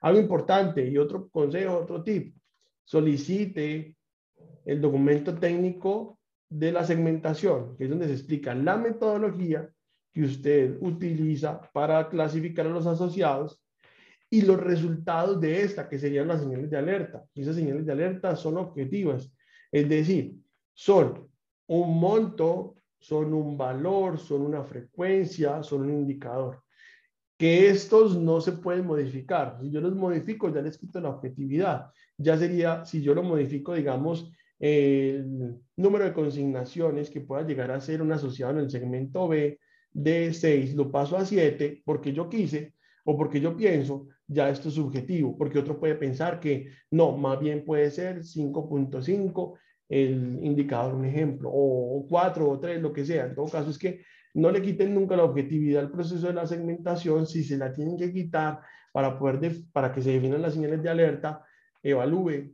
[0.05, 2.37] Algo importante y otro consejo, otro tip,
[2.85, 3.97] solicite
[4.67, 9.67] el documento técnico de la segmentación, que es donde se explica la metodología
[10.13, 13.65] que usted utiliza para clasificar a los asociados
[14.29, 17.25] y los resultados de esta, que serían las señales de alerta.
[17.33, 19.33] Y esas señales de alerta son objetivas,
[19.73, 20.35] es decir,
[20.75, 21.31] son
[21.67, 26.64] un monto, son un valor, son una frecuencia, son un indicador
[27.45, 29.59] que estos no se pueden modificar.
[29.61, 31.91] Si yo los modifico, ya les quito la objetividad.
[32.17, 37.83] Ya sería, si yo lo modifico, digamos, el número de consignaciones que pueda llegar a
[37.83, 39.61] ser un asociado en el segmento B
[39.93, 42.73] de 6, lo paso a 7 porque yo quise
[43.05, 47.39] o porque yo pienso, ya esto es subjetivo, porque otro puede pensar que no, más
[47.41, 49.59] bien puede ser 5.5
[49.91, 53.27] el indicador, un ejemplo, o 4 o 3, lo que sea.
[53.27, 54.01] En todo caso, es que
[54.35, 57.27] no le quiten nunca la objetividad al proceso de la segmentación.
[57.27, 58.61] Si se la tienen que quitar
[58.93, 61.45] para, poder para que se definan las señales de alerta,
[61.83, 62.53] evalúe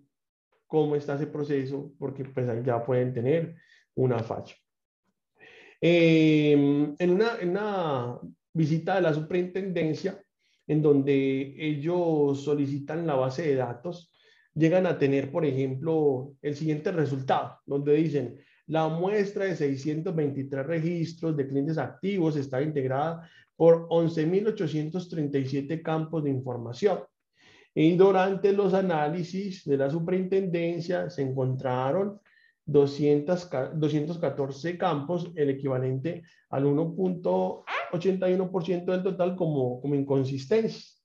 [0.66, 3.56] cómo está ese proceso, porque pues ya pueden tener
[3.94, 4.54] una falla.
[5.80, 8.18] Em, en, una, en una
[8.52, 10.22] visita de la superintendencia,
[10.66, 14.12] en donde ellos solicitan la base de datos,
[14.54, 18.38] llegan a tener, por ejemplo, el siguiente resultado, donde dicen,
[18.70, 27.00] la muestra de 623 registros de clientes activos está integrada por 11.837 campos de información.
[27.74, 32.20] Y durante los análisis de la superintendencia se encontraron
[32.64, 40.99] 200, 214 campos, el equivalente al 1.81% del total como, como inconsistencias.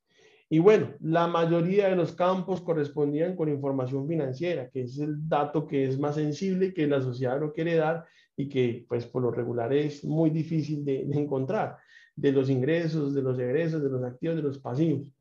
[0.49, 5.65] Y bueno, la mayoría de los campos correspondían con información financiera, que es el dato
[5.65, 8.05] que es más sensible, que la sociedad no quiere dar
[8.37, 11.77] y que pues por lo regular es muy difícil de, encontrar.
[12.15, 15.11] de los ingresos, de los egresos, de los activos, de los pasivos.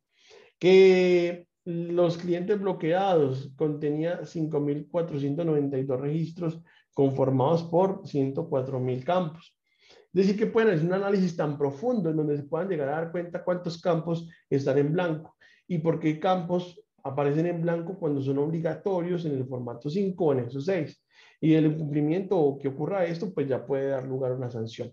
[0.59, 6.61] Que los clientes bloqueados contenía 5.492 registros
[6.93, 9.54] conformados por 104.000 campos.
[10.15, 13.11] Decir, que pueden hacer un análisis tan profundo en donde se puedan llegar a dar
[13.11, 15.37] cuenta cuántos campos están en blanco
[15.67, 20.33] y por qué campos aparecen en blanco cuando son obligatorios en el formato 5 o
[20.33, 21.05] en esos 6.
[21.41, 24.93] Y el incumplimiento que ocurra esto, pues ya puede dar lugar a una sanción.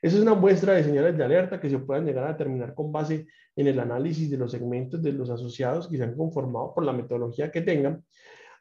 [0.00, 2.92] Esa es una muestra de señales de alerta que se puedan llegar a determinar con
[2.92, 6.84] base en el análisis de los segmentos de los asociados que se han conformado por
[6.84, 8.04] la metodología que tengan.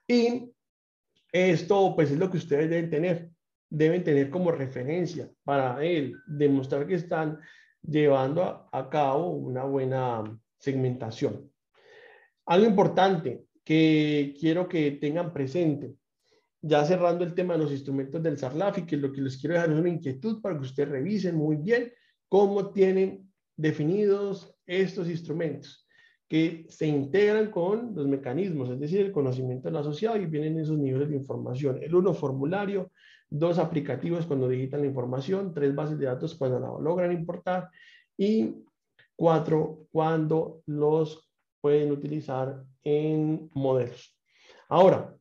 [0.08, 0.52] Y
[1.32, 3.30] esto, pues, es lo que ustedes deben tener.
[3.72, 7.39] Deben tener como referencia para él demostrar que están
[7.82, 10.24] llevando a, cabo una buena
[10.59, 11.49] segmentación.
[12.45, 15.95] Algo importante que quiero que tengan presente
[16.61, 19.72] ya cerrando el tema de los instrumentos del SARLAFI, que lo que les quiero dejar
[19.72, 21.91] es una inquietud para que ustedes revisen muy bien
[22.28, 25.88] cómo tienen definidos estos instrumentos
[26.32, 30.78] que se integran con los mecanismos, es decir, el conocimiento del asociado y vienen esos
[30.78, 31.84] niveles de información.
[31.84, 32.91] El uno, formulario,
[33.32, 37.70] dos, aplicativos cuando digitan la información, tres, bases de datos cuando la logran importar
[38.16, 38.54] y
[39.16, 41.28] cuatro, cuando los
[41.62, 44.16] pueden utilizar en modelos.
[44.70, 45.16] Ahora,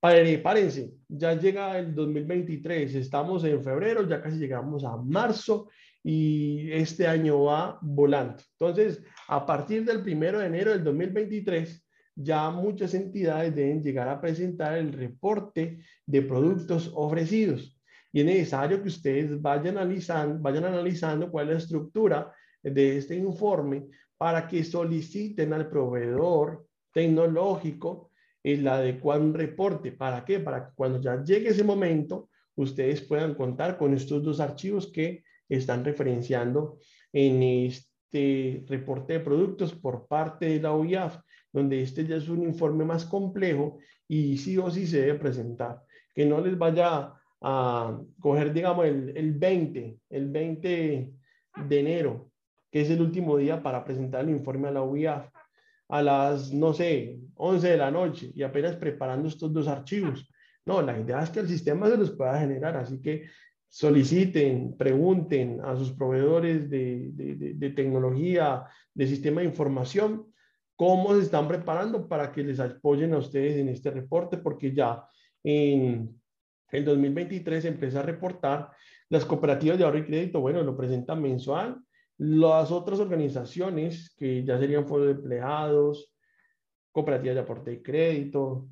[0.00, 5.68] Párense, ya llega el 2023, estamos en febrero, ya casi llegamos a marzo
[6.04, 8.36] y este año va volando.
[8.52, 11.85] Entonces, a partir del primero de enero del 2023,
[12.16, 17.78] ya muchas entidades deben llegar a presentar el reporte de productos ofrecidos.
[18.12, 23.14] Y es necesario que ustedes vayan analizando, vayan analizando cuál es la estructura de este
[23.14, 23.86] informe
[24.16, 28.10] para que soliciten al proveedor tecnológico
[28.42, 29.92] el adecuado reporte.
[29.92, 30.40] ¿Para qué?
[30.40, 35.22] Para que cuando ya llegue ese momento, ustedes puedan contar con estos dos archivos que
[35.48, 36.78] están referenciando
[37.12, 41.18] en este reporte de productos por parte de la OIAF,
[41.52, 43.78] donde este ya es un informe más complejo
[44.08, 45.82] y sí o sí se debe presentar.
[46.14, 51.12] Que no les vaya a coger, digamos, el, el 20, el 20
[51.68, 52.30] de enero,
[52.70, 55.28] que es el último día para presentar el informe a la OIAF
[55.88, 60.28] a las, no sé, 11 de la noche y apenas preparando estos dos archivos.
[60.64, 63.28] No, la idea es que el sistema se los pueda generar, así que
[63.68, 68.64] soliciten, pregunten a sus proveedores de, de, de, tecnología,
[68.94, 70.32] de sistema de información,
[70.76, 75.04] cómo se están preparando para que les apoyen a ustedes en este reporte, porque ya
[75.42, 76.20] en
[76.70, 78.70] el 2023 empieza a reportar
[79.08, 81.80] las cooperativas de ahorro y crédito, bueno, lo presentan mensual,
[82.18, 86.12] las otras organizaciones, que ya serían fondos de empleados,
[86.92, 88.68] cooperativas de aporte y crédito,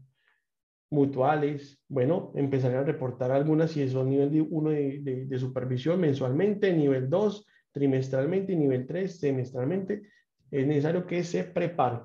[0.95, 7.11] mutuales, bueno, empezarían a reportar algunas si son nivel 1 de, de, supervisión mensualmente, nivel
[7.11, 10.03] 2 trimestralmente nivel 3 semestralmente.
[10.51, 12.01] Es necesario que se preparen.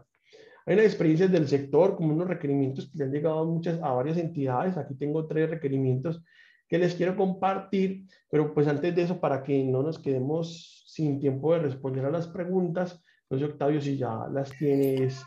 [0.66, 3.92] Hay unas experiencias del sector, como unos requerimientos que le han llegado a, muchas, a
[3.92, 4.78] varias entidades.
[4.78, 6.24] Aquí tengo tres requerimientos
[6.68, 11.20] que les quiero compartir, pero pues antes de eso, para que no nos quedemos sin
[11.20, 13.04] tiempo de responder a las preguntas.
[13.30, 15.24] Sé, Octavio, si ya las tienes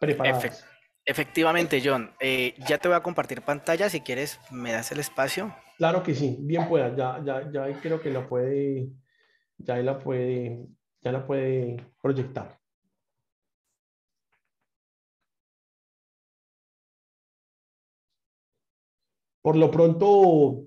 [0.00, 0.64] preparadas.
[1.04, 2.12] Efectivamente, John.
[2.20, 3.88] Eh, ya te voy a compartir pantalla.
[3.88, 5.54] Si quieres, me das el espacio.
[5.76, 6.94] Claro que sí, bien pueda.
[6.94, 8.88] Ya, ya, ya creo que la puede,
[9.58, 10.66] ya la puede,
[11.00, 12.58] ya la puede proyectar.
[19.42, 20.66] Por lo pronto,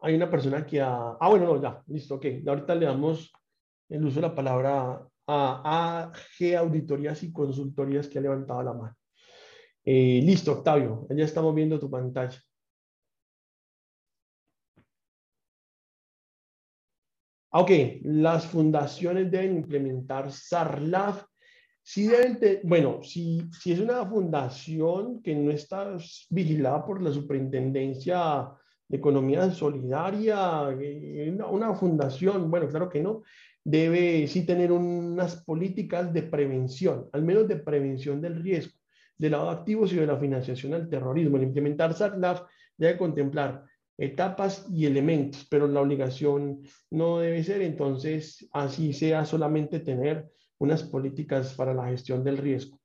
[0.00, 1.16] hay una persona que ha...
[1.20, 2.24] Ah, bueno, no, ya, listo, ok.
[2.46, 3.30] Ahorita le damos
[3.90, 8.96] el uso de la palabra a AG Auditorías y Consultorías que ha levantado la mano.
[9.84, 12.38] Eh, listo, Octavio, ya estamos viendo tu pantalla.
[17.50, 17.70] Ok,
[18.02, 21.24] las fundaciones deben implementar SARLAF.
[21.82, 25.96] Si deben bueno, si, si es una fundación que no está
[26.28, 28.50] vigilada por la superintendencia
[28.88, 33.22] de economía solidaria, eh, una, fundación, bueno, claro que no,
[33.68, 38.72] debe sí tener unas políticas de prevención, al menos de prevención del riesgo,
[39.18, 41.36] del lado de activos y de la financiación al terrorismo.
[41.36, 42.48] El implementar SARLAF
[42.78, 43.64] debe contemplar
[43.98, 50.82] etapas y elementos, pero la obligación no debe ser entonces así sea solamente tener unas
[50.82, 52.80] políticas para la gestión del riesgo.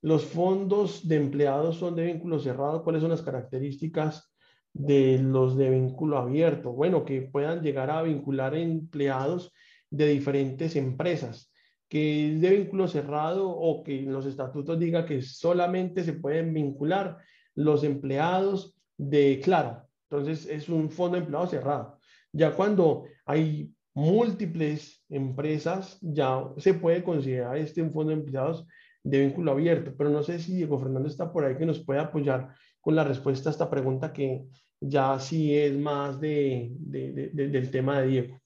[0.00, 2.84] Los fondos de empleados son de vínculo cerrado.
[2.84, 4.32] ¿Cuáles son las características
[4.72, 6.72] de los de vínculo abierto?
[6.72, 9.52] Bueno, que puedan llegar a vincular empleados
[9.90, 11.52] de diferentes empresas,
[11.88, 17.18] que es de vínculo cerrado o que los estatutos diga que solamente se pueden vincular
[17.54, 21.98] los empleados de Claro, Entonces es un fondo de empleados cerrado.
[22.32, 28.66] Ya cuando hay múltiples empresas, ya se puede considerar este un fondo de empleados
[29.02, 29.94] de vínculo abierto.
[29.96, 32.54] Pero no sé si Diego Fernando está por ahí que nos puede apoyar
[32.88, 34.46] con la respuesta a esta pregunta que
[34.80, 38.40] ya sí es más de, del tema de Diego.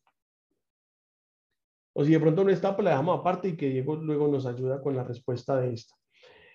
[1.92, 4.44] O si de pronto no está, pues la dejamos aparte y que Diego luego nos
[4.44, 5.94] ayuda con la respuesta de esta.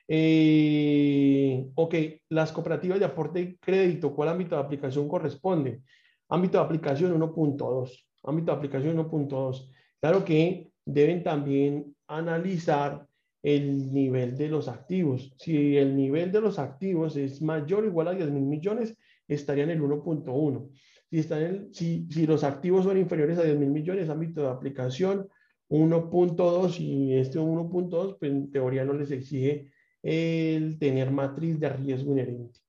[0.06, 1.96] Eh, ok,
[2.28, 5.82] las cooperativas de aporte y crédito, ¿cuál ámbito de aplicación corresponde?
[6.28, 8.06] Ámbito de aplicación 1.2.
[8.24, 9.72] Ámbito de aplicación 1.2.
[10.02, 13.07] Claro que deben también analizar
[13.48, 15.34] el nivel de los activos.
[15.38, 19.64] Si el nivel de los activos es mayor o igual a 10 mil millones, estaría
[19.64, 20.70] en el 1.1.
[21.10, 25.30] Si, están si, si los activos son inferiores a 10 mil millones, ámbito de aplicación
[25.70, 29.72] 1.2 y este 1.2, pues en teoría no les exige
[30.04, 32.60] el tener matriz de riesgo inherente.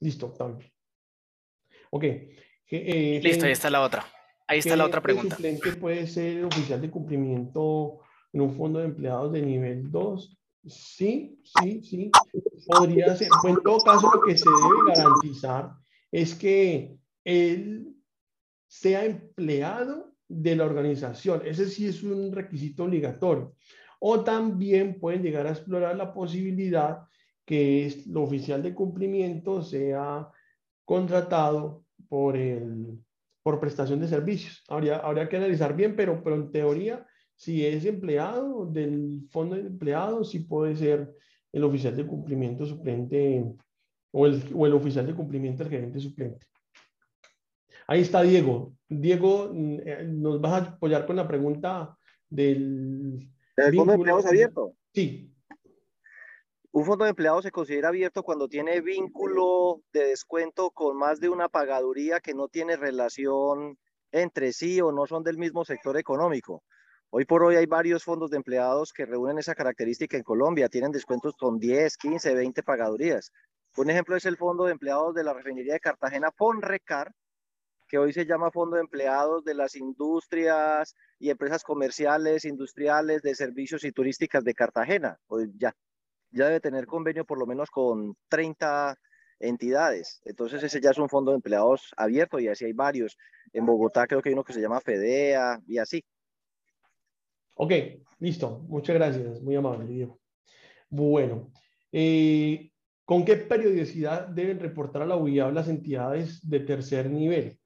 [0.00, 0.70] Listo, también.
[1.88, 2.04] Ok.
[2.04, 4.04] Eh, Listo, ahí está la otra.
[4.46, 5.36] Ahí está la otra pregunta.
[5.36, 8.03] ¿El suplente puede ser oficial de cumplimiento
[8.34, 10.36] en un fondo de empleados de nivel 2?
[10.66, 12.10] Sí, sí, sí.
[12.66, 13.28] Podría ser.
[13.40, 15.70] Pues en todo caso, lo que se debe garantizar
[16.10, 17.94] es que él
[18.66, 21.42] sea empleado de la organización.
[21.44, 23.54] Ese sí es un requisito obligatorio.
[24.00, 27.04] O también pueden llegar a explorar la posibilidad
[27.46, 30.28] que es, lo oficial de cumplimiento sea
[30.84, 32.98] contratado por, el,
[33.42, 34.64] por prestación de servicios.
[34.68, 37.06] Habría, habría que analizar bien, pero, pero en teoría,
[37.36, 41.14] si es empleado del fondo de empleados, sí puede ser
[41.52, 43.44] el oficial de cumplimiento suplente
[44.12, 46.46] o el, o el oficial de cumplimiento del gerente suplente.
[47.86, 48.74] Ahí está Diego.
[48.88, 51.96] Diego, mm, eh, ¿nos vas a apoyar con la pregunta
[52.28, 54.74] del ¿El fondo de empleados abierto?
[54.92, 55.30] Sí.
[56.72, 61.28] Un fondo de empleados se considera abierto cuando tiene vínculo de descuento con más de
[61.28, 63.78] una pagaduría que no tiene relación
[64.10, 66.64] entre sí o no son del mismo sector económico.
[67.16, 70.90] Hoy por hoy hay varios fondos de empleados que reúnen esa característica en Colombia, tienen
[70.90, 73.30] descuentos con 10, 15, 20 pagadurías.
[73.76, 77.12] Un ejemplo es el fondo de empleados de la refinería de Cartagena, FONRECAR,
[77.86, 83.36] que hoy se llama Fondo de Empleados de las Industrias y Empresas Comerciales, Industriales, de
[83.36, 85.16] Servicios y Turísticas de Cartagena.
[85.28, 85.72] Pues ya,
[86.32, 88.98] ya debe tener convenio por lo menos con 30
[89.38, 90.20] entidades.
[90.24, 93.16] Entonces ese ya es un fondo de empleados abierto y así hay varios.
[93.52, 96.04] En Bogotá creo que hay uno que se llama FEDEA y así.
[97.54, 97.72] Ok,
[98.20, 98.64] listo.
[98.68, 99.42] Muchas gracias.
[99.42, 100.20] Muy amable, Diego.
[100.88, 101.52] Bueno,
[101.92, 102.70] eh,
[103.04, 107.58] ¿con qué periodicidad deben reportar a la UIA las entidades de tercer nivel?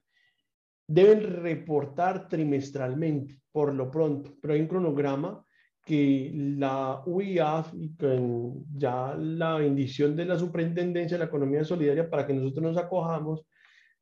[0.89, 5.45] deben reportar trimestralmente, por lo pronto, pero hay un cronograma
[5.85, 12.09] que la UIAF y con ya la bendición de la Superintendencia de la Economía Solidaria
[12.09, 13.45] para que nosotros nos acojamos,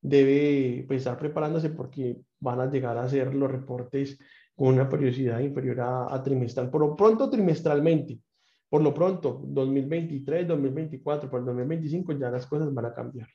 [0.01, 4.17] debe pues, estar preparándose porque van a llegar a hacer los reportes
[4.57, 6.69] con una periodicidad inferior a, a trimestral.
[6.71, 8.19] Por lo pronto, trimestralmente.
[8.69, 13.27] Por lo pronto, 2023, 2024, por el 2025 ya las cosas van a cambiar.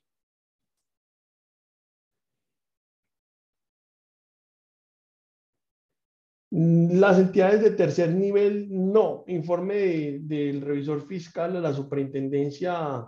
[6.54, 9.24] Las entidades de tercer nivel, no.
[9.28, 13.06] Informe del revisor fiscal de la superintendencia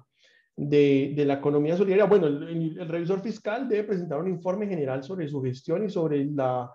[0.57, 2.07] de, la economía solidaria.
[2.07, 6.73] Bueno, el, revisor fiscal debe presentar un informe general sobre su gestión y sobre la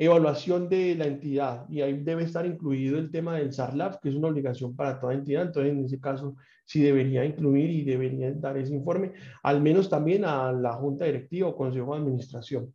[0.00, 1.68] evaluación de la entidad.
[1.68, 5.14] Y ahí debe estar incluido el tema del SARLAF, que es una obligación para toda
[5.14, 5.42] entidad.
[5.42, 10.24] Entonces, en ese caso, sí debería incluir y debería dar ese informe, al menos también
[10.24, 12.74] a la junta directiva o consejo de administración.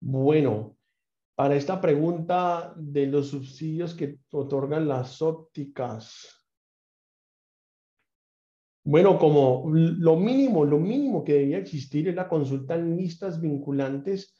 [0.00, 0.76] Bueno,
[1.34, 6.39] para esta pregunta de los subsidios que otorgan las ópticas.
[8.82, 14.34] Bueno, como lo mínimo, lo mínimo que debía existir es la consulta en listas vinculantes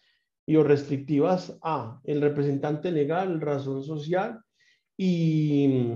[0.47, 4.41] y o restrictivas a el representante legal, razón social
[4.97, 5.95] y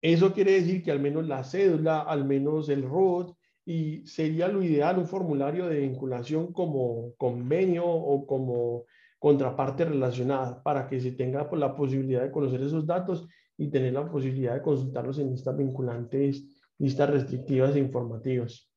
[0.00, 4.62] eso quiere decir que al menos la cédula, al menos el ROT, y sería lo
[4.62, 8.84] ideal un formulario de vinculación como convenio o como
[9.18, 13.26] contraparte relacionada para que se tenga pues, la posibilidad de conocer esos datos
[13.56, 18.70] y tener la posibilidad de consultarlos en listas vinculantes, listas restrictivas e informativas.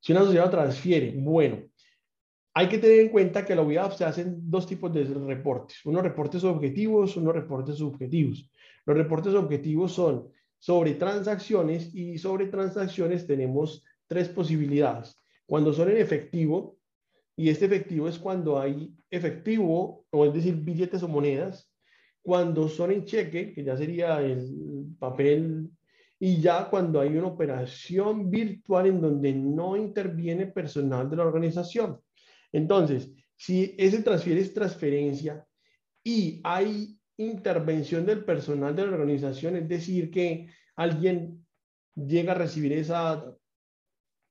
[0.00, 1.64] Si una sociedad transfiere, bueno,
[2.54, 6.02] hay que tener en cuenta que la UIAF se hacen dos tipos de reportes, unos
[6.02, 8.50] reportes objetivos, unos reportes subjetivos.
[8.84, 15.16] Los reportes objetivos son sobre transacciones y sobre transacciones tenemos tres posibilidades.
[15.46, 16.78] Cuando son en efectivo,
[17.40, 21.67] Y este efectivo es cuando hay efectivo, o es decir, billetes o monedas,
[22.28, 25.70] cuando son en cheque, que ya sería el papel,
[26.20, 31.98] y ya cuando hay una operación virtual en donde no interviene personal de la organización.
[32.52, 35.42] Entonces, si ese transfiere es transferencia
[36.04, 41.46] y hay intervención del personal de la organización, es decir, que alguien
[41.94, 43.24] llega a recibir esa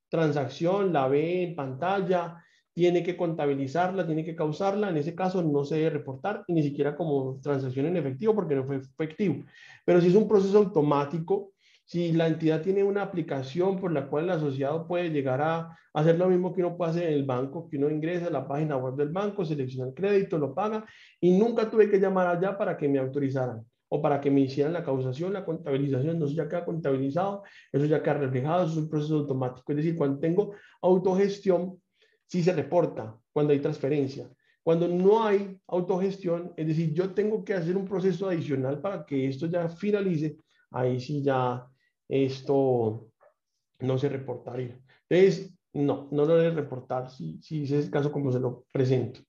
[0.08, 2.46] transacción, la ve en pantalla,
[2.78, 6.96] tiene que contabilizarla, tiene que causarla, en ese caso no se debe reportar ni siquiera
[6.96, 9.44] como transacción en efectivo porque no fue efectivo.
[9.84, 11.54] Pero si es un proceso automático,
[11.86, 16.20] si la entidad tiene una aplicación por la cual el asociado puede llegar a hacer
[16.20, 18.78] lo mismo que uno puede hacer en el banco, que uno ingresa a la página
[18.78, 20.86] web del banco, selecciona el crédito, lo paga
[21.20, 24.74] y nunca tuve que llamar allá para que me autorizaran o para que me hicieran
[24.74, 28.78] la causación, la contabilización, no, eso ya queda contabilizado, eso ya queda reflejado, eso es
[28.78, 29.72] un proceso automático.
[29.72, 30.54] Es decir, cuando tengo
[30.84, 31.80] autogestión,
[32.28, 34.30] sí se reporta cuando hay transferencia.
[34.64, 39.28] Cuando no hay autogestión, es decir, yo tengo que hacer un proceso adicional para que
[39.28, 40.38] esto ya finalice,
[40.72, 41.66] ahí sí ya
[42.08, 43.10] esto
[43.80, 44.78] no se reportaría.
[45.10, 48.66] Entonces, no, no lo debe reportar si, si ese es el caso como se lo
[48.74, 49.22] presento.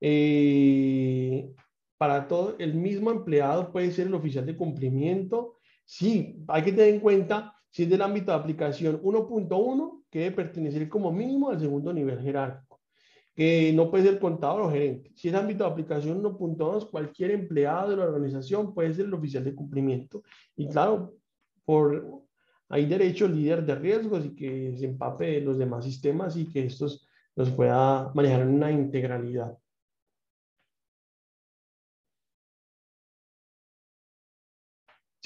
[0.00, 1.52] Eh,
[1.98, 5.58] para todo, el mismo empleado puede ser el oficial de cumplimiento.
[5.84, 10.36] Sí, hay que tener en cuenta si es del ámbito de aplicación 1.1, que debe
[10.36, 12.80] pertenecer como mínimo al segundo nivel jerárquico,
[13.34, 15.10] que no puede ser contador o gerente.
[15.14, 19.44] Si es ámbito de aplicación 1.2, cualquier empleado de la organización puede ser el oficial
[19.44, 20.22] de cumplimiento.
[20.56, 21.14] Y claro,
[21.64, 22.24] por
[22.68, 27.06] hay derecho líder de riesgos y que se empape los demás sistemas y que estos
[27.36, 29.56] los pueda manejar en una integralidad.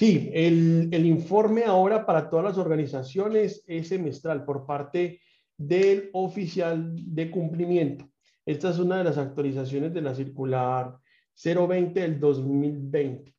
[0.01, 5.21] Sí, el, el, informe ahora para todas las organizaciones es semestral por parte
[5.59, 8.09] del oficial de cumplimiento.
[8.47, 10.97] Esta es una de las actualizaciones de la circular
[11.45, 13.35] 020 del 2020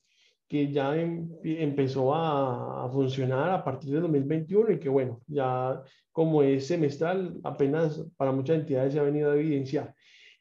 [0.47, 5.81] que ya em, empezó a, funcionar a partir de 2021 y que bueno, ya
[6.11, 9.95] como es semestral, apenas para muchas entidades se ha venido a evidenciar.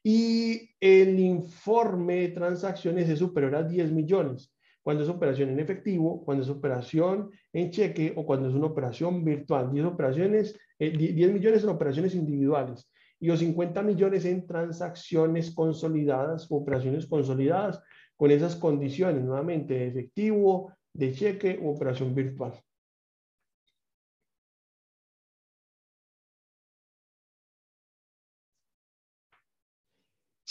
[0.04, 4.49] Y el informe de transacciones es superior a 10 millones,
[4.82, 9.24] cuando es operación en efectivo, cuando es operación en cheque o cuando es una operación
[9.24, 9.70] virtual.
[9.70, 16.46] 10, operaciones, 10 eh, millones son operaciones individuales y los 50 millones en transacciones consolidadas
[16.50, 17.82] operaciones consolidadas
[18.16, 22.52] con esas condiciones, nuevamente, de efectivo, de cheque u operación virtual.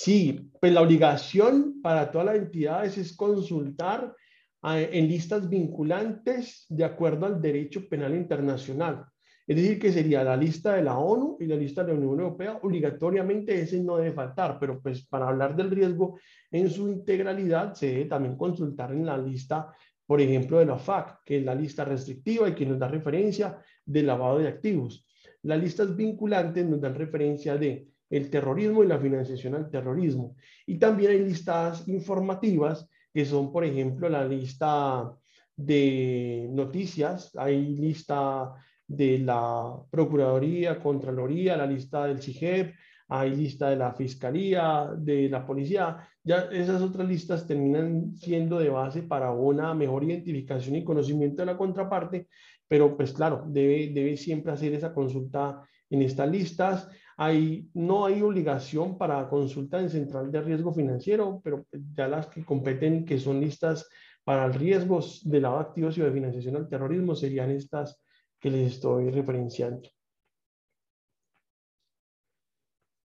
[0.02, 4.16] Sí, pues la obligación para todas las entidades es consultar
[4.64, 9.04] eh, en listas vinculantes de acuerdo al derecho penal internacional.
[9.46, 12.22] Es decir, que sería la lista de la ONU y la lista de la Unión
[12.22, 12.60] Europea.
[12.64, 16.18] Obligatoriamente ese no debe faltar, pero pues para hablar del riesgo
[16.50, 19.76] en su integralidad se debe también consultar en la lista,
[20.06, 23.58] por ejemplo, de la FAC, que es la lista restrictiva y que nos da referencia
[23.86, 25.06] de lavado de activos.
[25.42, 30.36] Las listas vinculantes nos dan referencia de el terrorismo y la financiación al terrorismo.
[30.66, 35.12] Y también hay listas informativas que son, por ejemplo, la lista
[35.56, 38.54] de noticias, hay lista
[38.88, 42.74] de la Procuraduría, Contraloría, la lista del CIGEP,
[43.10, 45.98] hay lista de la Fiscalía, de la Policía.
[46.24, 51.48] Ya esas otras listas terminan siendo de base para una mejor identificación y conocimiento de
[51.48, 52.28] la contraparte,
[52.68, 56.88] pero pues claro, debe, debe siempre hacer esa consulta en estas listas.
[57.22, 62.46] Hay, no hay obligación para consulta en central de riesgo financiero, pero ya las que
[62.46, 63.90] competen, que son listas
[64.24, 68.02] para riesgos de lavado de activos y de financiación al terrorismo, serían estas
[68.40, 69.90] que les estoy referenciando.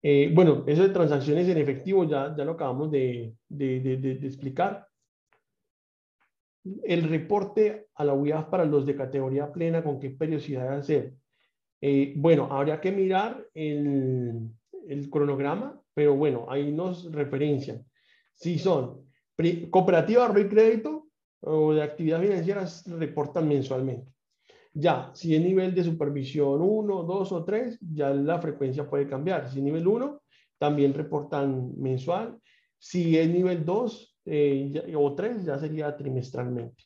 [0.03, 4.87] Eh, bueno, eso de transacciones en efectivo ya, ya lo acabamos de, de, de, explicar.
[6.85, 11.15] El reporte a la UIAF para los de categoría plena, ¿con qué periodicidad hacer?
[11.85, 14.53] Eh, bueno, habría que mirar el,
[15.11, 17.85] cronograma, pero bueno, ahí nos referencian.
[18.35, 19.03] Si son
[19.69, 21.09] cooperativa de crédito
[21.41, 24.13] o de actividad financieras, reportan mensualmente.
[24.73, 29.51] Ya, si es nivel de supervisión 1, 2 o 3, ya la frecuencia puede cambiar.
[29.51, 30.23] Si es nivel 1,
[30.59, 32.39] también reportan mensual.
[32.79, 36.85] Si es nivel 2 eh, o 3, ya sería trimestralmente.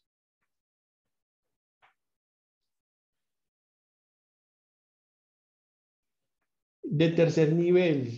[6.89, 8.13] De tercer nivel,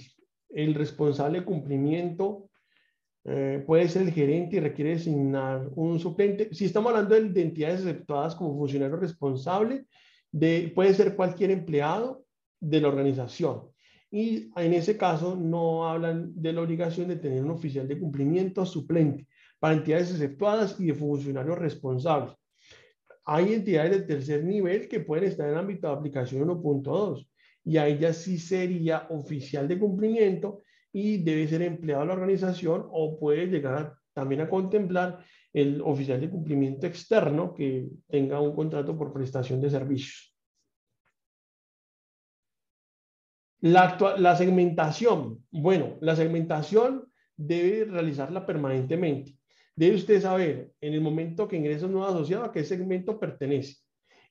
[0.50, 2.50] el responsable de cumplimiento
[3.24, 6.54] eh, puede ser el gerente y requiere designar un suplente.
[6.54, 9.86] Si estamos hablando de, de entidades aceptadas como funcionario responsable,
[10.30, 12.24] de, puede ser cualquier empleado
[12.60, 13.70] de la organización.
[14.10, 18.64] y en ese caso no hablan de la obligación de tener un oficial de cumplimiento
[18.64, 19.26] suplente
[19.58, 22.34] para entidades exceptuadas y de funcionarios responsables.
[23.24, 27.27] Hay entidades de tercer nivel que pueden estar en el ámbito de aplicación 1.2
[27.68, 32.88] y ahí ya sí sería oficial de cumplimiento y debe ser empleado de la organización
[32.90, 38.96] o puede llegar también a contemplar el oficial de cumplimiento externo que tenga un contrato
[38.96, 40.34] por prestación de servicios.
[43.60, 45.44] La, la segmentación.
[45.50, 49.36] Bueno, la segmentación debe realizarla permanentemente.
[49.76, 53.76] Debe usted saber en el momento que ingresa un nuevo asociado a qué segmento pertenece.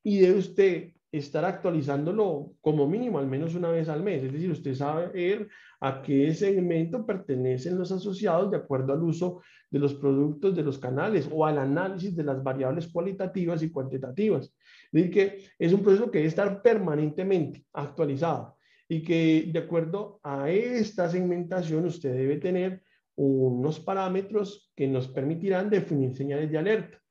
[0.02, 4.24] Y debe usted estar actualizándolo como mínimo al menos una vez al mes.
[4.24, 5.48] Es decir, usted saber
[5.80, 10.78] a qué segmento pertenecen los asociados de acuerdo al uso de los productos de los
[10.80, 14.46] canales o al análisis de las variables cualitativas y cuantitativas.
[14.46, 18.58] Es decir, que es un proceso que debe estar permanentemente actualizado
[18.90, 22.82] y que de acuerdo a esta segmentación usted debe tener
[23.16, 27.02] unos parámetros que nos permitirán definir señales de alerta.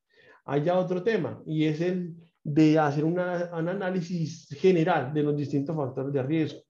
[0.44, 2.14] Hay otro tema y es el
[2.48, 6.60] de hacer un análisis general de los distintos factores de riesgo,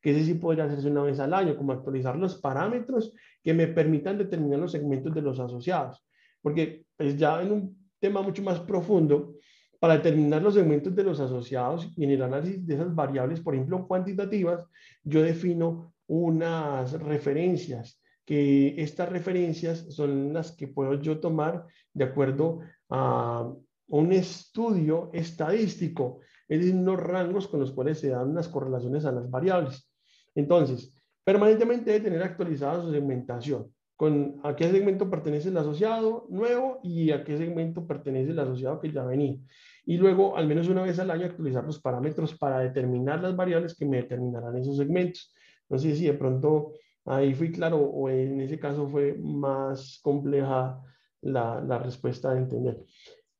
[0.00, 3.12] que ese sí podría hacerse una vez al año, como actualizar los parámetros
[3.42, 6.02] que me permitan determinar los segmentos de los asociados.
[6.40, 9.34] Porque pues ya en un tema mucho más profundo,
[9.78, 13.54] para determinar los segmentos de los asociados y en el análisis de esas variables, por
[13.54, 14.64] ejemplo, cuantitativas,
[15.04, 22.60] yo defino unas referencias, que estas referencias son las que puedo yo tomar de acuerdo
[22.88, 23.52] a
[23.88, 29.12] un estudio estadístico, es decir, unos rangos con los cuales se dan unas correlaciones a
[29.12, 29.90] las variables.
[30.34, 36.80] Entonces, permanentemente debe tener actualizada su segmentación, con a qué segmento pertenece el asociado nuevo
[36.82, 39.36] y a qué segmento pertenece el asociado que ya venía.
[39.84, 43.76] Y luego, al menos una vez al año, actualizar los parámetros para determinar las variables
[43.76, 45.32] que me determinarán esos segmentos.
[45.68, 46.72] No sé si de pronto
[47.04, 50.80] ahí fui claro o en ese caso fue más compleja
[51.22, 52.84] la, la respuesta de entender.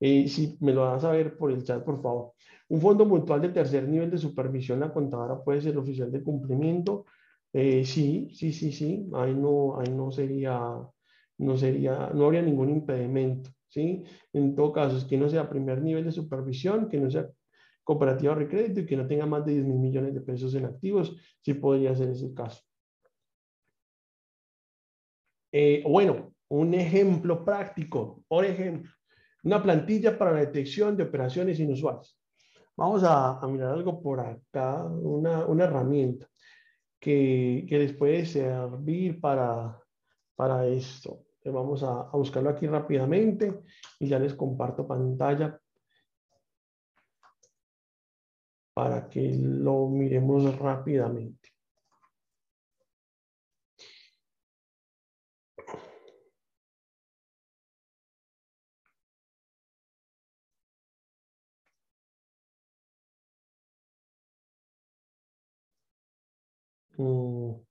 [0.00, 2.32] Eh, si me lo vas a ver por el chat, por favor.
[2.68, 7.06] Un fondo mutual de tercer nivel de supervisión, la contadora puede ser oficial de cumplimiento.
[7.52, 9.08] Eh, sí, sí, sí, sí.
[9.14, 10.60] Ahí no, ahí no sería,
[11.38, 13.50] no sería, no habría ningún impedimento.
[13.68, 14.04] ¿sí?
[14.32, 17.28] En todo caso, es que no sea primer nivel de supervisión, que no sea
[17.84, 20.64] cooperativa de crédito y que no tenga más de 10 mil millones de pesos en
[20.66, 22.62] activos, sí podría ser ese caso.
[25.52, 28.90] Eh, bueno, un ejemplo práctico, por ejemplo,
[29.46, 32.18] una plantilla para la detección de operaciones inusuales.
[32.76, 36.26] Vamos a, mirar algo por acá, una, herramienta
[36.98, 39.80] que, les puede servir para,
[40.34, 41.26] para esto.
[41.44, 43.62] Vamos a, a buscarlo aquí rápidamente
[44.00, 45.60] y ya les comparto pantalla
[48.74, 51.55] para que lo miremos rápidamente.
[66.98, 67.64] Bueno,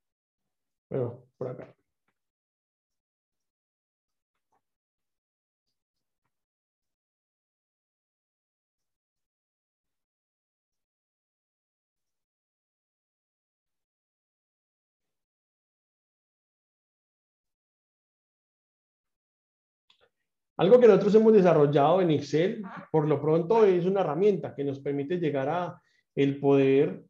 [1.38, 1.76] por acá.
[20.58, 24.80] Algo que nosotros hemos desarrollado en Excel, por lo pronto, es una herramienta que nos
[24.80, 25.82] permite llegar a
[26.16, 27.04] el poder,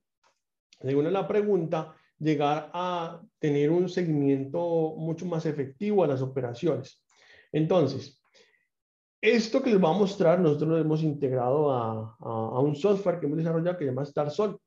[0.82, 7.04] según la pregunta, llegar a tener un seguimiento mucho más efectivo a las operaciones.
[7.52, 8.22] Entonces,
[9.22, 13.26] esto que les voy a mostrar, nosotros lo hemos integrado a, a, un software que
[13.26, 14.60] hemos desarrollado que se llama StarSol.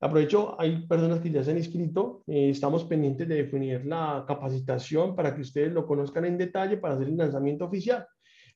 [0.00, 5.16] Aprovecho, hay personas que ya se han inscrito, eh, estamos pendientes de definir la capacitación
[5.16, 8.06] para que ustedes lo conozcan en detalle para hacer el lanzamiento oficial.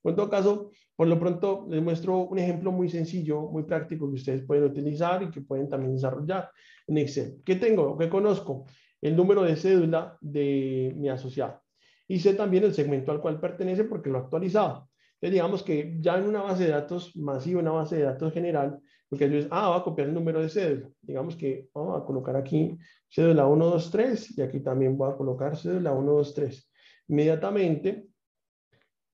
[0.04, 4.14] En todo caso, por lo pronto les muestro un ejemplo muy sencillo, muy práctico que
[4.14, 6.50] ustedes pueden utilizar y que pueden también desarrollar
[6.86, 7.42] en Excel.
[7.44, 7.96] ¿Qué tengo?
[7.98, 8.64] ¿Qué conozco?
[9.00, 11.62] El número de cédula de mi asociado.
[12.06, 14.88] Y sé también el segmento al cual pertenece porque lo he actualizado.
[15.14, 18.80] Entonces, digamos que ya en una base de datos masiva, una base de datos general,
[19.10, 20.88] lo que yo es, ah, voy a copiar el número de cédula.
[21.02, 22.76] Digamos que vamos a colocar aquí
[23.08, 26.70] cédula 123 y aquí también voy a colocar cédula 123.
[27.08, 28.06] Inmediatamente,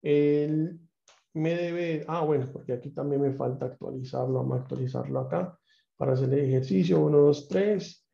[0.04, 0.78] el
[1.34, 5.58] me debe, ah, bueno, porque aquí también me falta actualizarlo, vamos a actualizarlo acá
[5.96, 8.06] para hacer el ejercicio 1, 2, 3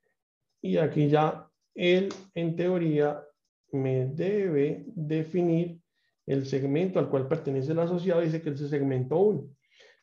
[0.62, 3.22] y aquí ya él en teoría
[3.72, 5.78] me debe definir
[6.26, 9.38] el segmento al cual pertenece el asociado, dice que es el segmento 1.
[9.38, 9.56] Entonces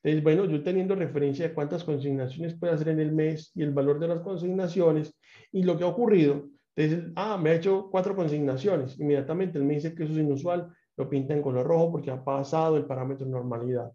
[0.03, 3.73] Entonces, bueno, yo teniendo referencia de cuántas consignaciones puede hacer en el mes y el
[3.73, 5.17] valor de las consignaciones
[5.51, 8.99] y lo que ha ocurrido, entonces, ah, me ha hecho cuatro consignaciones.
[8.99, 12.23] Inmediatamente él me dice que eso es inusual, lo pinta en color rojo porque ha
[12.23, 13.91] pasado el parámetro de normalidad.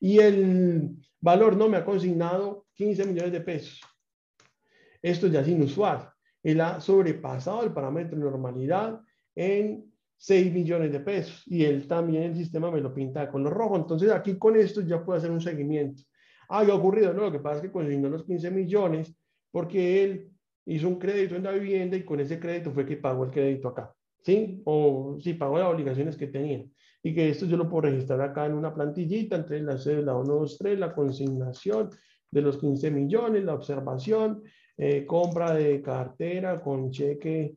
[0.00, 3.80] Y el valor no me ha consignado 15 millones de pesos.
[5.02, 6.08] Esto ya es inusual.
[6.42, 9.00] Él ha sobrepasado el parámetro de normalidad
[9.34, 13.50] en 6 millones de pesos y él también el sistema me lo pinta con lo
[13.50, 13.76] rojo.
[13.76, 16.02] Entonces aquí con esto ya puedo hacer un seguimiento.
[16.48, 17.12] Ah, ¿qué ha ocurrido?
[17.12, 19.14] No, lo que pasa es que consignó los 15 millones
[19.50, 20.30] porque él
[20.66, 23.68] hizo un crédito en la vivienda y con ese crédito fue que pagó el crédito
[23.68, 23.93] acá.
[24.24, 24.62] ¿Sí?
[24.64, 26.64] O sí, pagó las obligaciones que tenía.
[27.02, 30.78] Y que esto yo lo puedo registrar acá en una plantillita entre la cédula 123,
[30.78, 31.90] la consignación
[32.30, 34.42] de los 15 millones, la observación,
[34.78, 37.56] eh, compra de cartera con cheque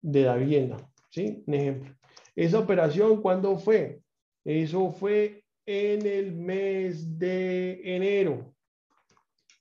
[0.00, 0.76] de la vivienda.
[1.10, 1.42] ¿sí?
[1.46, 1.94] Un ejemplo.
[2.36, 4.00] Esa operación, ¿cuándo fue?
[4.44, 8.54] Eso fue en el mes de enero.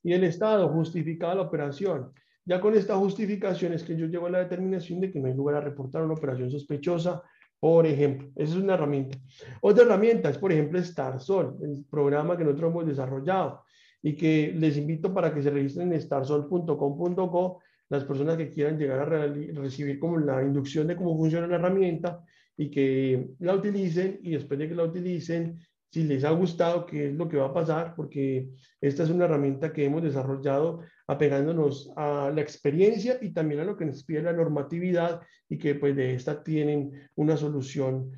[0.04, 2.14] Y el Estado justificaba la operación.
[2.48, 5.34] Ya con esta justificación es que yo llego a la determinación de que no hay
[5.34, 7.22] lugar a reportar una operación sospechosa,
[7.60, 8.30] por ejemplo.
[8.38, 9.18] Esa es una herramienta.
[9.60, 13.64] Otra herramienta es, por ejemplo, StarSol, el programa que nosotros hemos desarrollado
[14.02, 19.02] y que les invito para que se registren en starsol.com.co las personas que quieran llegar
[19.02, 22.24] a recibir como la inducción de cómo funciona la herramienta
[22.56, 25.60] y que la utilicen y después de que la utilicen,
[25.92, 29.26] si les ha gustado, qué es lo que va a pasar, porque esta es una
[29.26, 34.22] herramienta que hemos desarrollado apegándonos a la experiencia y también a lo que nos pide
[34.22, 38.12] la normatividad y que pues de esta tienen una solución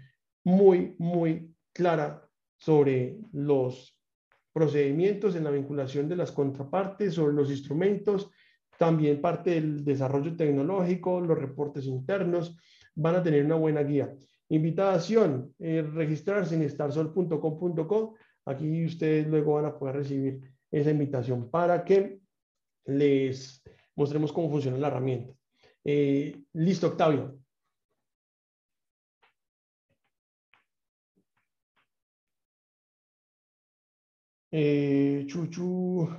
[0.43, 2.27] muy, muy clara
[2.57, 3.95] sobre los
[4.51, 8.31] procedimientos en la vinculación de las contrapartes, sobre los instrumentos
[8.79, 12.57] también parte del desarrollo tecnológico, los reportes internos,
[12.95, 14.15] van a tener una buena guía.
[14.47, 18.15] Invitación, eh, registrarse en starsol.com.co.
[18.45, 20.39] Aquí ustedes luego van a poder recibir
[20.71, 22.21] esa invitación para que
[22.85, 23.61] les
[23.95, 25.33] mostremos cómo funciona la herramienta.
[25.83, 27.39] Eh, listo, Octavio.
[34.51, 36.09] Eh, Chuchu.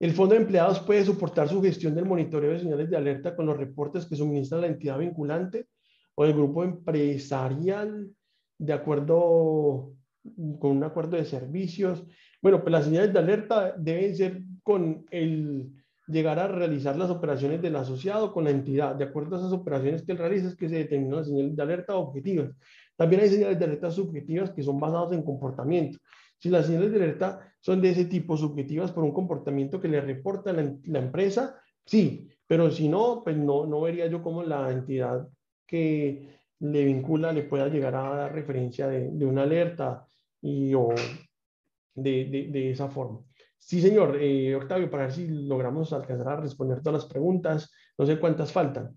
[0.00, 3.46] El Fondo de Empleados puede soportar su gestión del monitoreo de señales de alerta con
[3.46, 5.68] los reportes que suministra la entidad vinculante
[6.16, 8.10] o el grupo empresarial
[8.58, 9.94] de acuerdo
[10.58, 12.04] con un acuerdo de servicios.
[12.42, 15.72] Bueno, pues las señales de alerta deben ser con el
[16.08, 18.96] llegar a realizar las operaciones del asociado con la entidad.
[18.96, 21.62] De acuerdo a esas operaciones que él realiza es que se determinan las señales de
[21.62, 22.50] alerta objetivas.
[22.96, 25.98] También hay señales de alerta subjetivas que son basadas en comportamiento.
[26.38, 30.00] Si las señales de alerta son de ese tipo, subjetivas por un comportamiento que le
[30.00, 35.28] reporta la, empresa, sí, pero si no, pues no, no vería yo cómo la entidad
[35.64, 40.04] que le vincula le pueda llegar a dar referencia de, de una alerta
[40.40, 40.88] y o
[41.94, 43.20] de, de, de esa forma.
[43.58, 44.18] Sí, señor.
[44.20, 47.72] Eh, Octavio, para ver si logramos alcanzar a responder todas las preguntas.
[47.96, 48.96] No sé cuántas faltan.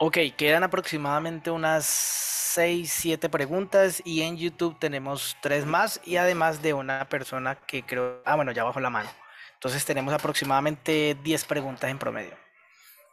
[0.00, 6.62] Ok, quedan aproximadamente unas 6, 7 preguntas y en YouTube tenemos tres más y además
[6.62, 9.10] de una persona que creo, ah bueno, ya bajo la mano.
[9.54, 12.32] Entonces tenemos aproximadamente 10 preguntas en promedio.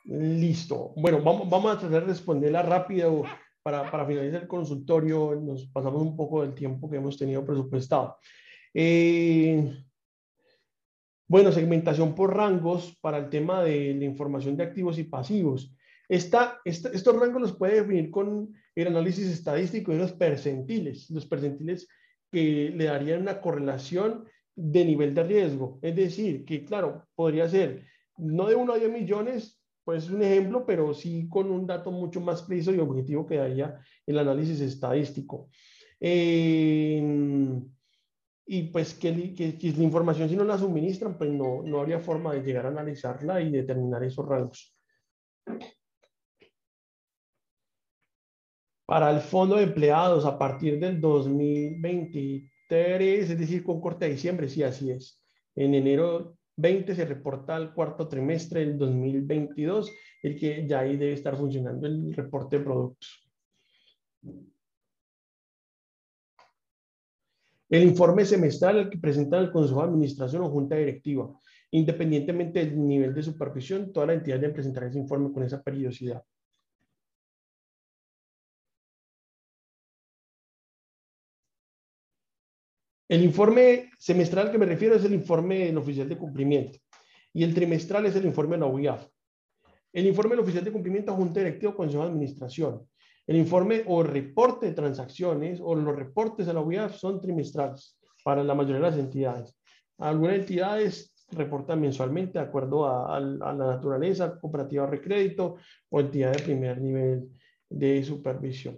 [0.05, 0.93] Listo.
[0.95, 3.25] Bueno, vamos, vamos a tratar de responderla rápido
[3.67, 5.35] para, para finalizar el consultorio.
[5.35, 8.15] Nos pasamos un poco del tiempo que hemos tenido presupuestado.
[8.73, 9.83] Eh,
[11.27, 15.75] bueno, segmentación por rangos para el tema de la información de activos y pasivos.
[16.07, 21.89] Esta, estos rangos los puede definir con el análisis estadístico de los percentiles, los percentiles
[22.31, 24.23] que le darían una correlación
[24.55, 25.77] de nivel de riesgo.
[25.81, 27.83] Es decir, que claro, podría ser
[28.15, 29.56] no de 1 a 10 millones,
[29.87, 33.37] pues es un ejemplo, pero sí con un dato mucho más preciso y objetivo que
[33.37, 35.49] daría el análisis estadístico.
[35.97, 37.01] Eh,
[38.47, 42.01] y pues que, que, que, la información si no la suministran, pues no, no habría
[42.01, 44.75] forma de llegar a analizarla y determinar esos rangos.
[48.85, 54.49] para el fondo de empleados a partir del 2023, es decir, con corte de diciembre,
[54.49, 55.23] sí, así es.
[55.55, 59.91] En enero 20 se reporta el cuarto trimestre del 2022,
[60.23, 63.29] el que ya ahí debe estar funcionando el reporte de productos.
[67.69, 71.29] El informe semestral que presenta el Consejo de Administración o Junta Directiva.
[71.71, 76.23] Independientemente del nivel de supervisión, toda la entidad debe presentar ese informe con esa periodicidad.
[83.09, 86.77] El informe semestral que me refiero es el informe del oficial de cumplimiento
[87.31, 89.07] y el trimestral es el informe de la UIAF.
[89.93, 92.85] El informe del oficial de cumplimiento Junta Directiva Consejo de Administración.
[93.25, 98.43] El informe o reporte de transacciones o los reportes a la UIAF son trimestrales para
[98.43, 99.57] la mayoría de las entidades.
[99.99, 105.55] Algunas entidades reportan mensualmente de acuerdo a, a la naturaleza, cooperativa de recrédito
[105.89, 107.29] o entidad de primer nivel
[107.69, 108.77] de supervisión.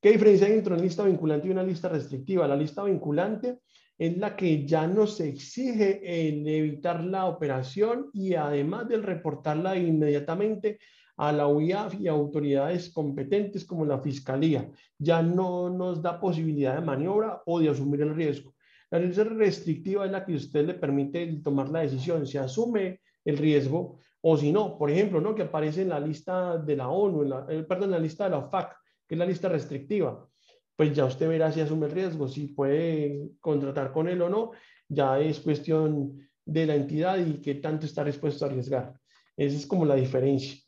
[0.00, 2.46] ¿Qué diferencia hay entre una lista vinculante y una lista restrictiva?
[2.46, 3.60] La lista vinculante
[3.98, 9.76] es la que ya no se exige el evitar la operación y además del reportarla
[9.76, 10.78] inmediatamente
[11.16, 14.70] a la UIAF y autoridades competentes como la Fiscalía.
[14.98, 18.54] Ya no nos da posibilidad de maniobra o de asumir el riesgo.
[18.90, 23.38] La lista restrictiva es la que usted le permite tomar la decisión, si asume el
[23.38, 24.78] riesgo o si no.
[24.78, 25.34] Por ejemplo, ¿no?
[25.34, 28.24] que aparece en la lista de la ONU, en la, eh, perdón, en la lista
[28.24, 28.76] de la OFAC,
[29.06, 30.28] que es la lista restrictiva
[30.76, 34.52] pues ya usted verá si asume el riesgo, si puede contratar con él o no,
[34.88, 38.94] ya es cuestión de la entidad y qué tanto está dispuesto a arriesgar.
[39.36, 40.60] Esa es como la diferencia.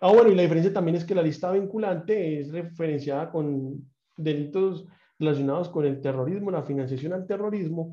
[0.00, 4.86] Ah, bueno, y la diferencia también es que la lista vinculante es referenciada con delitos
[5.18, 7.92] relacionados con el terrorismo, la financiación al terrorismo,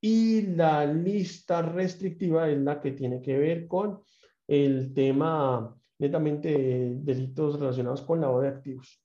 [0.00, 4.02] y la lista restrictiva es la que tiene que ver con
[4.46, 9.02] el tema netamente de delitos relacionados con lavado de activos.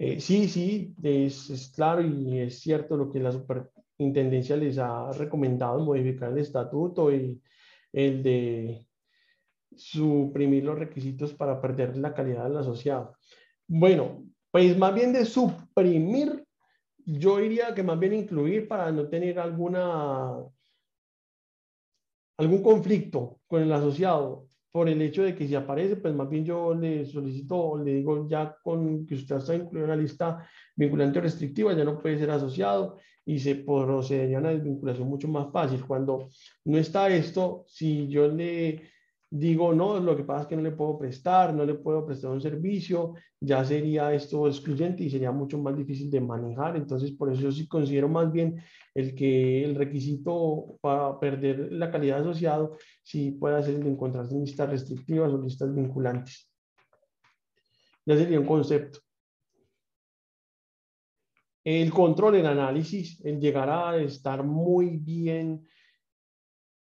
[0.00, 5.80] Eh, sí, sí, es, claro y es cierto lo que la superintendencia les ha recomendado,
[5.80, 7.42] modificar el estatuto y
[7.92, 8.86] el de
[9.74, 13.16] suprimir los requisitos para perder la calidad del asociado.
[13.66, 16.46] Bueno, pues más bien de suprimir,
[17.04, 20.44] yo diría que más bien incluir para no tener alguna
[22.36, 26.44] algún conflicto con el asociado por el hecho de que si aparece, pues más bien
[26.44, 30.46] yo le solicito, le digo ya con que usted está incluido en la lista
[30.76, 35.28] vinculante o restrictiva, ya no puede ser asociado y se procedería a una desvinculación mucho
[35.28, 35.84] más fácil.
[35.86, 36.28] Cuando
[36.64, 38.82] no está esto, si yo le
[39.30, 42.30] digo, no, lo que pasa es que no le puedo prestar, no le puedo prestar
[42.30, 46.76] un servicio, ya sería esto excluyente y sería mucho más difícil de manejar.
[46.76, 48.62] Entonces, por eso sí considero más bien
[48.94, 53.90] el que el requisito para perder la calidad de asociado sí puede ser el de
[53.90, 56.50] encontrarse en listas restrictivas o listas vinculantes.
[58.06, 59.00] Ya sería un concepto.
[61.62, 65.66] El control, el análisis, el llegar a estar muy bien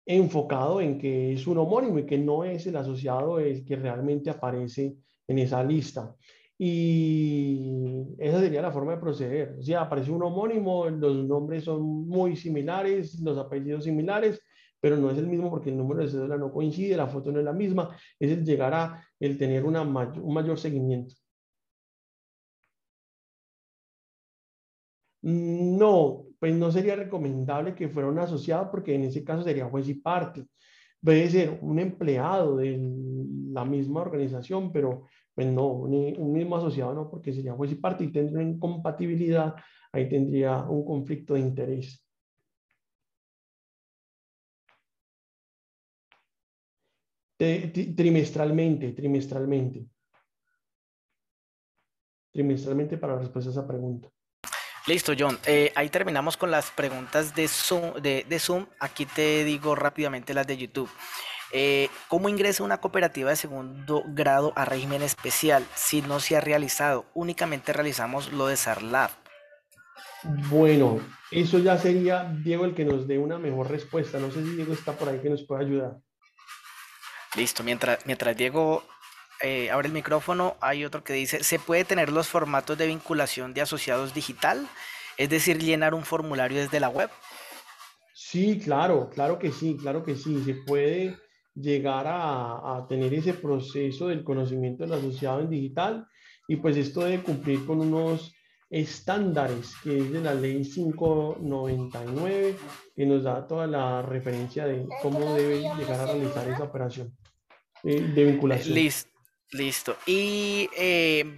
[0.05, 4.29] enfocado en que es un homónimo y que no es el asociado el que realmente
[4.29, 4.95] aparece
[5.27, 6.15] en esa lista.
[6.57, 9.57] Y esa sería la forma de proceder.
[9.59, 14.39] O sea, aparece un homónimo, los nombres son muy similares, los apellidos similares,
[14.79, 17.39] pero no es el mismo porque el número de cédula no coincide, la foto no
[17.39, 19.73] es la misma, es el llegar a el tener un
[20.33, 21.15] mayor seguimiento.
[25.23, 29.87] No, pues no sería recomendable que fuera un asociado porque en ese caso sería juez
[29.89, 30.47] y parte.
[30.99, 32.79] Puede ser un empleado de
[33.53, 35.03] la misma organización, pero
[35.35, 39.53] pues no, un, mismo asociado no, porque sería juez y parte y tendría una incompatibilidad,
[39.91, 42.03] ahí tendría un conflicto de interés.
[47.37, 49.87] trimestralmente, trimestralmente.
[52.31, 54.09] Trimestralmente para la respuesta a esa pregunta.
[54.87, 55.37] Listo, John.
[55.45, 58.65] Eh, ahí terminamos con las preguntas de Zoom, de, Zoom.
[58.79, 60.89] Aquí te digo rápidamente las de YouTube.
[61.53, 66.41] Eh, ¿Cómo ingresa una cooperativa de segundo grado a régimen especial si no se ha
[66.41, 67.05] realizado?
[67.13, 69.11] Únicamente realizamos lo de SARLAB.
[70.49, 74.17] Bueno, eso ya sería Diego el que nos dé una mejor respuesta.
[74.19, 75.97] No sé si Diego está por ahí que nos pueda ayudar.
[77.35, 78.83] Listo, mientras, mientras Diego
[79.43, 83.53] eh, abre el micrófono, hay otro que dice, ¿se puede tener los formatos de vinculación
[83.53, 84.67] de asociados digital?
[85.17, 87.09] Es decir, llenar un formulario desde la web.
[88.13, 90.41] Sí, claro, claro que sí, claro que sí.
[90.43, 91.17] Se puede
[91.55, 96.07] llegar a, a tener ese proceso del conocimiento del asociado en digital
[96.47, 98.33] y pues esto debe cumplir con unos
[98.69, 102.55] estándares que es de la ley 599
[102.95, 107.13] que nos da toda la referencia de cómo debe llegar a realizar esa operación
[107.83, 108.75] de, de vinculación.
[108.75, 109.10] Listo.
[109.51, 109.97] Listo.
[110.05, 111.35] Y eh,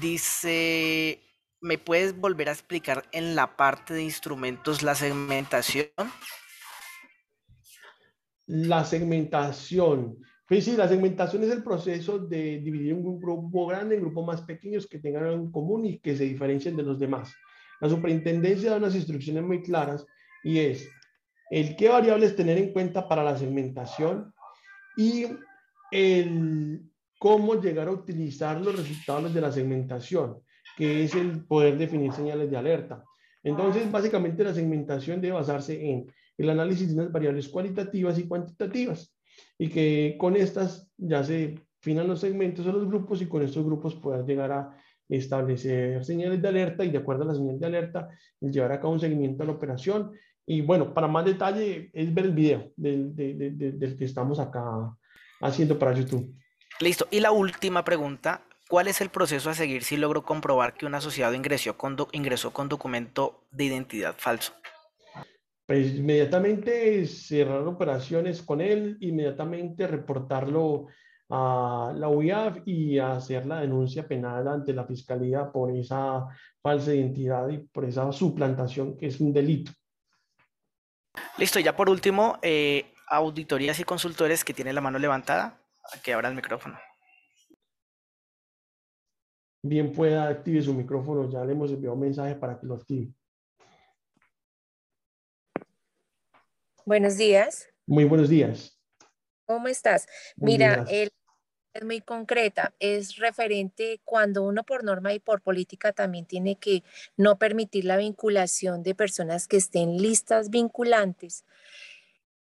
[0.00, 1.20] dice,
[1.60, 5.88] ¿me puedes volver a explicar en la parte de instrumentos la segmentación?
[8.46, 10.18] La segmentación.
[10.46, 14.42] Pues sí, la segmentación es el proceso de dividir un grupo grande en grupos más
[14.42, 17.34] pequeños que tengan algo en común y que se diferencien de los demás.
[17.80, 20.06] La superintendencia da unas instrucciones muy claras
[20.42, 20.88] y es
[21.50, 24.32] el qué variables tener en cuenta para la segmentación
[24.96, 25.26] y
[25.90, 30.38] el cómo llegar a utilizar los resultados de la segmentación,
[30.76, 33.04] que es el poder definir señales de alerta.
[33.42, 36.06] Entonces, básicamente la segmentación debe basarse en
[36.36, 39.14] el análisis de unas variables cualitativas y cuantitativas
[39.58, 43.64] y que con estas ya se finan los segmentos o los grupos y con estos
[43.64, 44.76] grupos puedas llegar a
[45.08, 48.08] establecer señales de alerta y de acuerdo a las señales de alerta
[48.40, 50.12] llevar a cabo un seguimiento a la operación.
[50.46, 54.62] Y bueno, para más detalle es ver el video del, del que estamos acá
[55.40, 56.34] haciendo para YouTube.
[56.80, 57.08] Listo.
[57.10, 60.94] Y la última pregunta, ¿cuál es el proceso a seguir si logro comprobar que un
[60.94, 64.52] asociado ingresó con, ingresó con documento de identidad falso?
[65.66, 70.86] Pues inmediatamente cerrar operaciones con él, inmediatamente reportarlo
[71.30, 76.26] a la UIAF y hacer la denuncia penal ante la fiscalía por esa
[76.62, 79.72] falsa identidad y por esa suplantación que es un delito.
[81.36, 85.57] Listo, ya por último, eh, auditorías y consultores que tienen la mano levantada,
[86.02, 86.78] que abra el micrófono.
[89.62, 93.12] Bien pueda active su micrófono, ya le hemos enviado un mensaje para que lo active.
[96.84, 97.68] Buenos días.
[97.86, 98.78] Muy buenos días.
[99.44, 100.06] ¿Cómo estás?
[100.36, 101.10] Mira, el
[101.74, 106.82] es muy concreta, es referente cuando uno por norma y por política también tiene que
[107.16, 111.44] no permitir la vinculación de personas que estén listas vinculantes.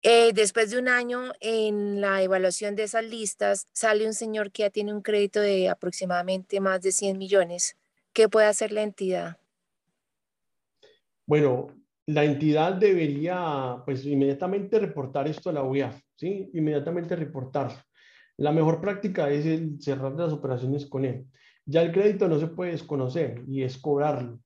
[0.05, 4.65] Eh, después de un año en la evaluación de esas listas, sale un señor que
[4.65, 7.77] ya tiene un crédito de aproximadamente más de 100 millones.
[8.13, 9.37] ¿Qué puede hacer la entidad?
[11.25, 11.69] Bueno,
[12.07, 16.51] la entidad debería, pues, inmediatamente reportar esto a la UIAF, ¿sí?
[16.53, 17.79] Inmediatamente reportarlo.
[18.39, 21.27] La mejor práctica es el cerrar las operaciones con él.
[21.65, 24.41] Ya el crédito no se puede desconocer y es cobrarlo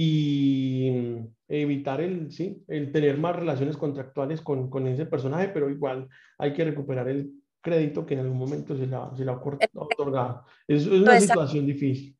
[0.00, 2.62] y evitar el, ¿sí?
[2.68, 7.32] el tener más relaciones contractuales con, con, ese personaje, pero igual hay que recuperar el
[7.60, 9.28] crédito que en algún momento se le ha, se
[9.74, 10.44] otorgado.
[10.68, 12.16] Es, es una situación difícil.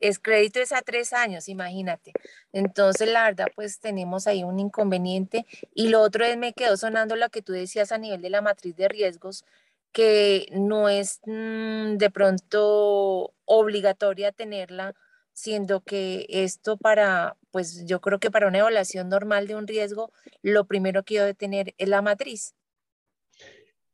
[0.00, 2.12] Es crédito es a tres años, imagínate.
[2.52, 5.44] Entonces, la verdad, pues tenemos ahí un inconveniente.
[5.74, 8.40] Y lo otro es, me quedó sonando lo que tú decías a nivel de la
[8.40, 9.44] matriz de riesgos,
[9.92, 14.94] que no es mm, de pronto obligatoria tenerla
[15.38, 20.10] siendo que esto para, pues yo creo que para una evaluación normal de un riesgo,
[20.42, 22.54] lo primero que debe tener es la matriz.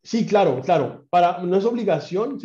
[0.03, 1.07] Sí, claro, claro.
[1.11, 2.39] Para, no es obligación,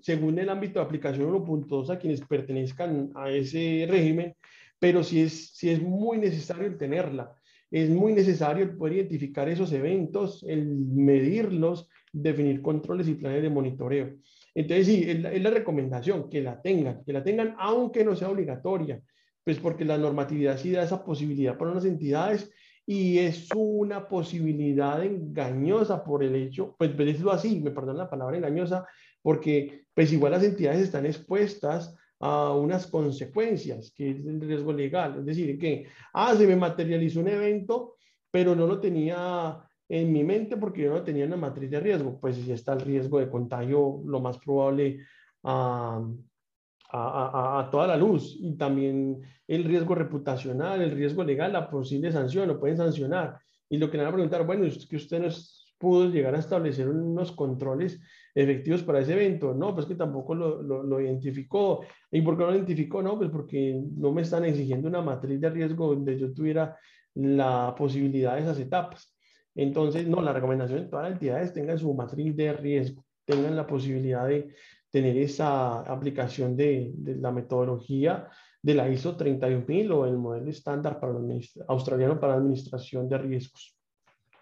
[0.00, 4.34] según el ámbito de aplicación puntos a quienes pertenezcan a ese régimen,
[4.78, 7.36] pero sí es, sí es muy necesario tenerla.
[7.70, 14.16] Es muy necesario poder identificar esos eventos, el medirlos, definir controles y planes de monitoreo.
[14.60, 19.00] Entonces, sí, es la, recomendación, que la tengan, que la tengan aunque no sea obligatoria,
[19.42, 22.50] pues porque la normatividad sí da esa posibilidad para unas entidades
[22.84, 28.36] y es una posibilidad engañosa por el hecho, pues decirlo así, me perdón la palabra
[28.36, 28.86] engañosa,
[29.22, 35.20] porque pues igual las entidades están expuestas a unas consecuencias, que es el riesgo legal,
[35.20, 37.96] es decir, que, ah, se me materializó un evento,
[38.30, 39.58] pero no lo tenía
[39.90, 42.80] en mi mente porque yo no tenía una matriz de riesgo, pues si está el
[42.80, 45.00] riesgo de contagio, lo más probable
[45.42, 46.00] a,
[46.92, 52.12] a, a, toda la luz y también el riesgo reputacional, el riesgo legal, la posible
[52.12, 53.40] sanción, lo pueden sancionar.
[53.68, 55.28] Y lo que le van a preguntar, bueno, es que usted no
[55.76, 58.00] pudo llegar a establecer unos controles
[58.32, 59.54] efectivos para ese evento.
[59.54, 61.80] No, pues que tampoco lo, lo, lo, identificó.
[62.12, 63.02] ¿Y por qué no lo identificó?
[63.02, 66.76] No, pues porque no me están exigiendo una matriz de riesgo donde yo tuviera
[67.14, 69.16] la posibilidad de esas etapas.
[69.54, 73.66] Entonces, no, la recomendación de todas las entidades tengan su matriz de riesgo, tengan la
[73.66, 74.54] posibilidad de
[74.90, 78.28] tener esa aplicación de, la metodología
[78.62, 81.14] de la ISO 31000 o el modelo estándar para
[81.68, 83.74] australiano para administración de riesgos.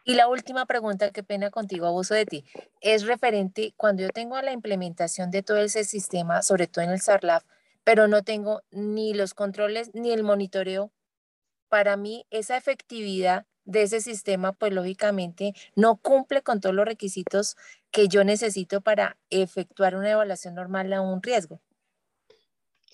[0.04, 2.44] Y la última pregunta, qué pena contigo, abuso de ti,
[2.80, 7.00] es referente cuando yo tengo la implementación de todo ese sistema, sobre todo en el
[7.00, 7.44] SARLAF,
[7.84, 10.90] pero no tengo ni los controles ni el monitoreo,
[11.68, 17.56] para mí esa efectividad de ese sistema, pues lógicamente no cumple con todos los requisitos
[17.90, 21.60] que yo necesito para efectuar una evaluación normal a un riesgo.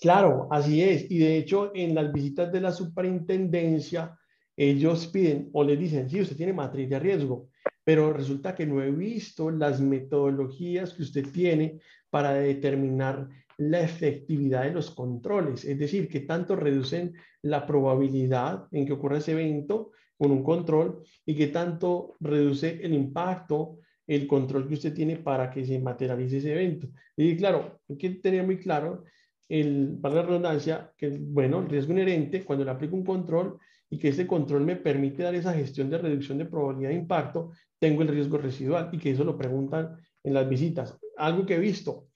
[0.01, 1.09] Claro, así es.
[1.09, 4.19] Y de hecho, en las visitas de la superintendencia,
[4.57, 7.47] ellos piden o les dicen, sí, usted tiene matriz de riesgo,
[7.85, 11.79] pero resulta que no he visto las metodologías que usted tiene
[12.09, 18.85] para determinar la efectividad de los controles, es decir, que tanto reducen la probabilidad en
[18.85, 24.67] que ocurra ese evento con un control y que tanto reduce el impacto, el control
[24.67, 26.87] que usted tiene para que se materialice ese evento.
[27.17, 29.03] Y claro, hay que tener muy claro,
[29.49, 33.57] el, para la redundancia, que bueno, el riesgo inherente, cuando le aplico un control
[33.89, 37.51] y que ese control me permite dar esa gestión de reducción de probabilidad de impacto,
[37.79, 40.97] tengo el riesgo residual y que eso lo preguntan en las visitas.
[41.17, 42.07] Algo que he visto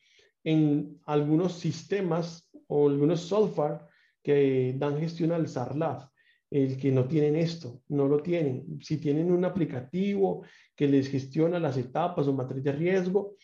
[0.43, 3.81] en algunos sistemas o algunos software
[4.23, 6.08] que dan gestión al SARLAF
[6.51, 8.79] el que no tienen esto, no lo tienen.
[8.81, 10.43] Si tienen un aplicativo
[10.75, 13.35] que les gestiona las etapas o matriz de riesgo,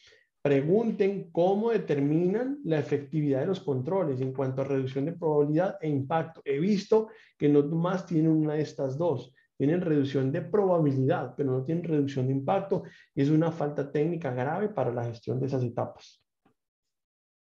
[0.42, 5.90] pregunten cómo determinan la efectividad de los controles en cuanto a reducción de probabilidad e
[5.90, 6.42] impacto.
[6.46, 9.34] He visto que no más tienen una de estas dos.
[9.58, 12.84] Tienen reducción de probabilidad, pero no tienen reducción de impacto.
[13.16, 16.22] Es una falta técnica grave para la gestión de esas etapas.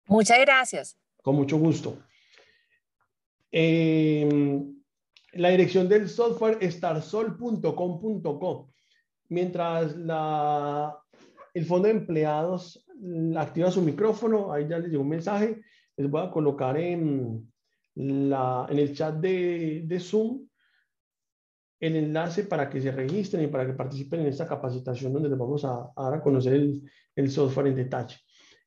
[0.08, 0.98] Muchas gracias.
[1.22, 2.00] Con mucho gusto.
[3.52, 4.79] Em,
[5.34, 8.70] la dirección del software es starsol.com.co.
[9.30, 10.98] Mientras la,
[11.54, 12.86] el fondo de empleados
[13.38, 15.62] activa su micrófono, ahí ya les llegó un mensaje,
[15.96, 17.52] les voy a colocar en,
[17.96, 20.48] la, en el chat de, de Zoom
[21.80, 25.38] el enlace para que se registren y para que participen en esta capacitación donde les
[25.38, 26.82] vamos a, a conocer el,
[27.16, 28.18] el, software en detalle.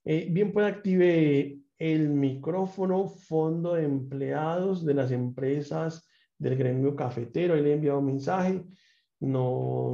[0.04, 6.08] Eh, bien, puede active el micrófono fondo de empleados de las empresas
[6.42, 7.54] del gremio cafetero.
[7.54, 8.64] Ahí le he enviado un mensaje.
[9.20, 9.92] No,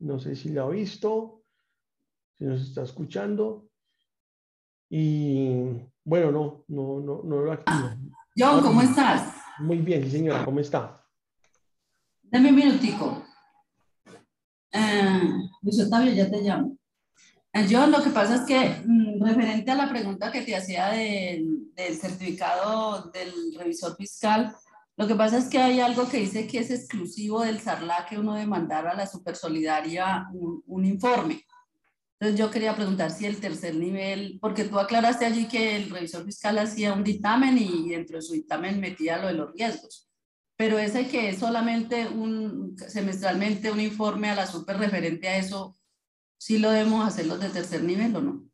[0.00, 1.42] no sé si lo ha visto,
[2.36, 3.68] si nos está escuchando.
[4.90, 7.90] Y bueno, no, no, no, no lo activo.
[8.36, 9.34] John, ¿cómo estás?
[9.58, 11.02] Muy bien, sí, señora, ¿cómo está?
[12.22, 13.24] Dame un minutico.
[14.70, 15.20] Eh,
[15.62, 16.76] Luis Octavio, ya te llamo.
[17.54, 20.88] Eh, John, lo que pasa es que mm, referente a la pregunta que te hacía
[20.88, 24.54] del, del certificado del revisor fiscal,
[24.98, 28.18] lo que pasa es que hay algo que dice que es exclusivo del SARLA que
[28.18, 31.46] uno debe mandar a la Supersolidaria un, un informe.
[32.18, 36.24] Entonces yo quería preguntar si el tercer nivel, porque tú aclaraste allí que el revisor
[36.24, 40.10] fiscal hacía un dictamen y dentro de su dictamen metía lo de los riesgos.
[40.56, 45.76] Pero ese que es solamente un, semestralmente un informe a la super referente a eso,
[46.36, 48.44] ¿sí lo debemos hacer los de tercer nivel o no?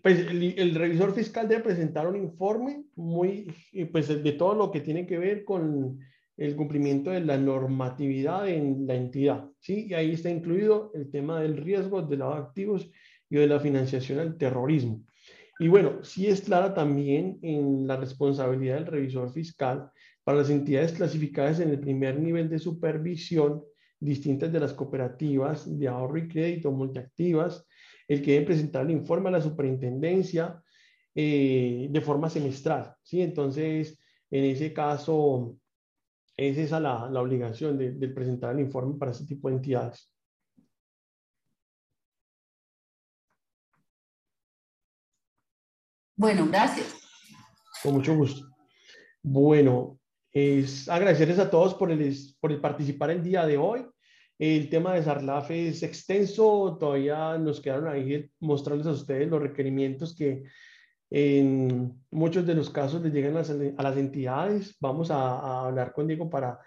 [0.00, 4.80] Pues, el, revisor fiscal debe presentar un informe muy, eh, pues, de todo lo que
[4.80, 5.98] tiene que ver con
[6.36, 9.88] el cumplimiento de la normatividad en la entidad, ¿sí?
[9.88, 12.88] Y ahí está incluido el tema del riesgo de lavado de activos
[13.28, 15.04] y de la financiación al terrorismo.
[15.58, 19.90] Y bueno, sí es clara también en la responsabilidad del revisor fiscal
[20.22, 23.64] para las entidades clasificadas en el primer nivel de supervisión,
[23.98, 27.65] distintas de las cooperativas de ahorro y crédito multiactivas,
[28.08, 30.62] el que debe presentar el informe a la superintendencia
[31.14, 32.94] eh, de forma semestral.
[33.02, 33.22] ¿sí?
[33.22, 33.98] Entonces,
[34.30, 35.56] en ese caso,
[36.36, 40.12] es esa la, la obligación de, de, presentar el informe para ese tipo de entidades.
[46.16, 46.94] Bueno, gracias.
[47.82, 48.46] Con mucho gusto.
[49.22, 49.98] Bueno,
[50.32, 53.86] es agradecerles a todos por el, por el participar el día de hoy.
[54.38, 60.14] El tema de Sarlaf es extenso, todavía nos quedaron ahí mostrarles a ustedes los requerimientos
[60.14, 60.44] que
[61.08, 64.76] en muchos de los casos les llegan a, las entidades.
[64.80, 66.58] Vamos a, hablar con Diego para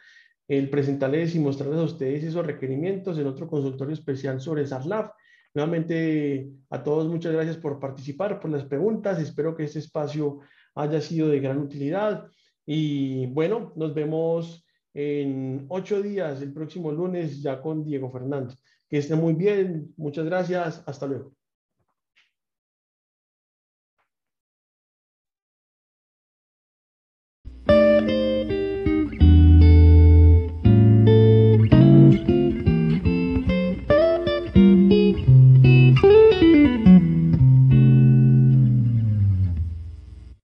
[0.48, 5.12] el presentarles y mostrarles a ustedes esos requerimientos en otro consultorio especial sobre Sarlaf.
[5.54, 9.20] Nuevamente a todos muchas gracias por participar, por las preguntas.
[9.20, 10.40] Espero que este espacio
[10.74, 12.26] haya sido de gran utilidad.
[12.66, 18.58] Y bueno, nos vemos en ocho días, el próximo lunes, ya con Diego Fernández.
[18.88, 21.39] Que esté muy bien, muchas gracias, hasta luego.